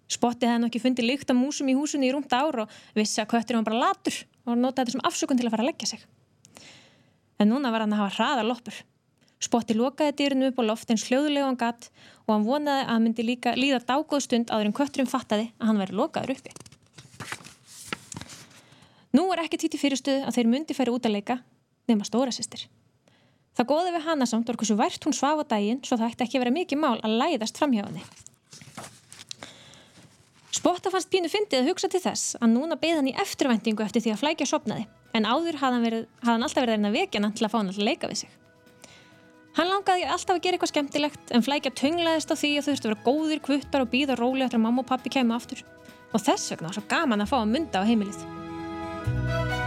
Spotti 0.08 0.46
hefði 0.46 0.62
nú 0.62 0.68
ekki 0.70 0.84
fundið 0.84 1.08
lykt 1.10 1.32
af 1.32 1.36
músum 1.36 1.68
í 1.68 1.74
húsinu 1.76 2.06
í 2.06 2.12
rúmt 2.14 2.32
ár 2.32 2.62
og 2.62 2.78
vissi 2.96 3.20
að 3.20 3.32
kötturinn 3.34 3.64
var 3.64 3.72
bara 3.72 3.88
latur 3.88 4.22
og 4.46 4.54
notaði 4.56 4.86
þetta 4.86 4.96
sem 4.96 5.04
afsökun 5.10 5.40
til 5.40 5.48
að 5.48 5.56
fara 5.56 5.66
að 5.66 5.70
leggja 5.72 5.90
sig. 5.90 6.06
En 7.38 7.52
núna 7.52 7.70
var 7.70 7.84
hann 7.84 7.94
að 7.94 8.02
hafa 8.02 8.16
hraðar 8.18 8.48
loppur. 8.48 8.78
Spotti 9.38 9.74
lokaði 9.78 10.16
dyrinu 10.18 10.48
upp 10.50 10.58
á 10.58 10.62
loft 10.66 10.90
eins 10.90 11.04
hljóðulega 11.06 11.46
hann 11.46 11.58
gatt 11.58 11.90
og 12.26 12.32
hann 12.34 12.46
vonaði 12.46 12.82
að 12.82 12.90
hann 12.90 13.04
myndi 13.06 13.26
líka 13.26 13.52
líða 13.54 13.78
dágóð 13.86 14.24
stund 14.24 14.50
áður 14.50 14.70
en 14.70 14.74
kötturinn 14.74 15.10
fattaði 15.10 15.52
að 15.60 15.70
hann 15.70 15.78
væri 15.78 15.98
lokaður 16.00 16.34
uppi. 16.34 16.56
Nú 19.14 19.28
er 19.32 19.44
ekki 19.44 19.60
títi 19.62 19.78
fyrirstöðu 19.78 20.26
að 20.26 20.40
þeir 20.40 20.50
myndi 20.50 20.76
færi 20.76 20.92
út 20.92 21.06
að 21.06 21.14
leika 21.14 21.38
nema 21.88 22.04
stóra 22.04 22.34
sýstir. 22.34 22.66
Það 23.54 23.70
góði 23.70 23.94
við 23.94 24.04
hana 24.10 24.26
samt 24.26 24.50
hversu 24.50 24.74
vært 24.78 25.06
hún 25.06 25.14
svaf 25.16 25.40
á 25.42 25.50
daginn 25.54 25.80
svo 25.86 25.96
það 25.96 26.12
ætti 26.12 26.26
ekki 26.26 26.42
vera 26.42 26.54
mikið 26.54 26.82
mál 26.82 26.98
að 26.98 27.16
læðast 27.22 27.62
framhjá 27.62 27.86
henni. 27.86 28.02
Spotta 30.58 30.90
fannst 30.90 31.10
pínu 31.12 31.30
fyndið 31.30 31.62
að 31.62 31.70
hugsa 31.70 31.88
til 31.90 32.02
þess 32.02 32.34
að 32.42 32.54
núna 32.58 32.78
beið 32.78 32.98
hann 32.98 33.10
í 33.10 33.18
eftirvæntingu 33.22 33.86
eftir 33.86 34.02
því 34.02 34.14
að 34.14 34.22
flækja 34.24 34.50
sopnaði 34.50 34.86
en 35.16 35.28
áður 35.28 35.60
hafði 35.60 35.76
hann, 35.76 35.86
verið, 35.86 36.04
hafði 36.20 36.34
hann 36.34 36.46
alltaf 36.46 36.62
verið 36.62 36.74
að 36.74 36.78
reyna 36.78 36.94
vekja 36.94 37.22
hann 37.24 37.36
til 37.38 37.46
að 37.46 37.52
fá 37.52 37.58
hann 37.58 37.72
að 37.72 37.88
leika 37.88 38.10
við 38.10 38.20
sig. 38.22 38.34
Hann 39.58 39.70
langaði 39.72 40.04
alltaf 40.06 40.36
að 40.36 40.42
gera 40.44 40.58
eitthvað 40.58 40.70
skemmtilegt 40.70 41.32
en 41.34 41.42
flækja 41.42 41.74
tönglaðist 41.80 42.30
á 42.30 42.36
því 42.38 42.50
að 42.58 42.66
þau 42.66 42.70
þurftu 42.70 42.88
að 42.88 42.92
vera 42.92 43.06
góðir 43.08 43.44
kvuttar 43.48 43.82
og 43.82 43.90
býða 43.94 44.18
róli 44.20 44.44
eftir 44.46 44.60
að 44.60 44.66
mamma 44.68 44.84
og 44.84 44.90
pappi 44.92 45.10
kemur 45.10 45.40
aftur. 45.40 45.64
Og 46.14 46.22
þess 46.22 46.52
vegna 46.52 46.70
var 46.70 46.78
svo 46.78 46.86
gaman 46.92 47.24
að 47.24 47.32
fá 47.32 47.40
að 47.40 47.50
mynda 47.56 47.82
á 47.82 47.88
heimilið. 47.88 49.57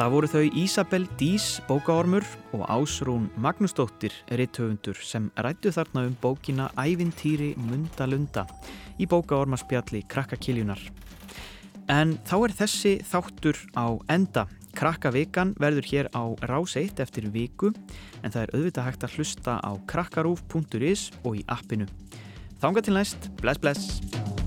Það 0.00 0.12
voru 0.14 0.28
þau 0.32 0.54
Ísabel 0.56 1.02
Dís 1.20 1.46
bókaormur 1.68 2.24
og 2.56 2.62
Ásrún 2.72 3.26
Magnúsdóttir 3.36 4.14
rithöfundur 4.32 4.96
sem 5.04 5.26
rættu 5.36 5.68
þarna 5.76 6.06
um 6.08 6.14
bókina 6.22 6.70
Ævintýri 6.72 7.50
Mundalunda 7.60 8.46
í 8.96 9.04
bókaormarspjalli 9.04 10.00
Krakkakiljunar. 10.08 10.80
En 11.92 12.16
þá 12.24 12.34
er 12.38 12.56
þessi 12.62 12.94
þáttur 13.12 13.60
á 13.76 13.92
enda. 14.08 14.46
Krakkavikan 14.72 15.52
verður 15.60 15.92
hér 15.92 16.08
á 16.16 16.32
rás 16.48 16.80
1 16.80 17.04
eftir 17.04 17.28
viku 17.28 17.74
en 18.24 18.32
það 18.32 18.42
er 18.46 18.56
auðvitað 18.56 18.88
hægt 18.88 19.04
að 19.04 19.18
hlusta 19.18 19.60
á 19.60 19.72
krakkarúf.is 19.84 21.10
og 21.26 21.42
í 21.42 21.44
appinu. 21.44 21.84
Þánga 22.64 22.88
til 22.88 22.96
næst, 22.96 23.28
bless 23.44 23.60
bless! 23.60 24.39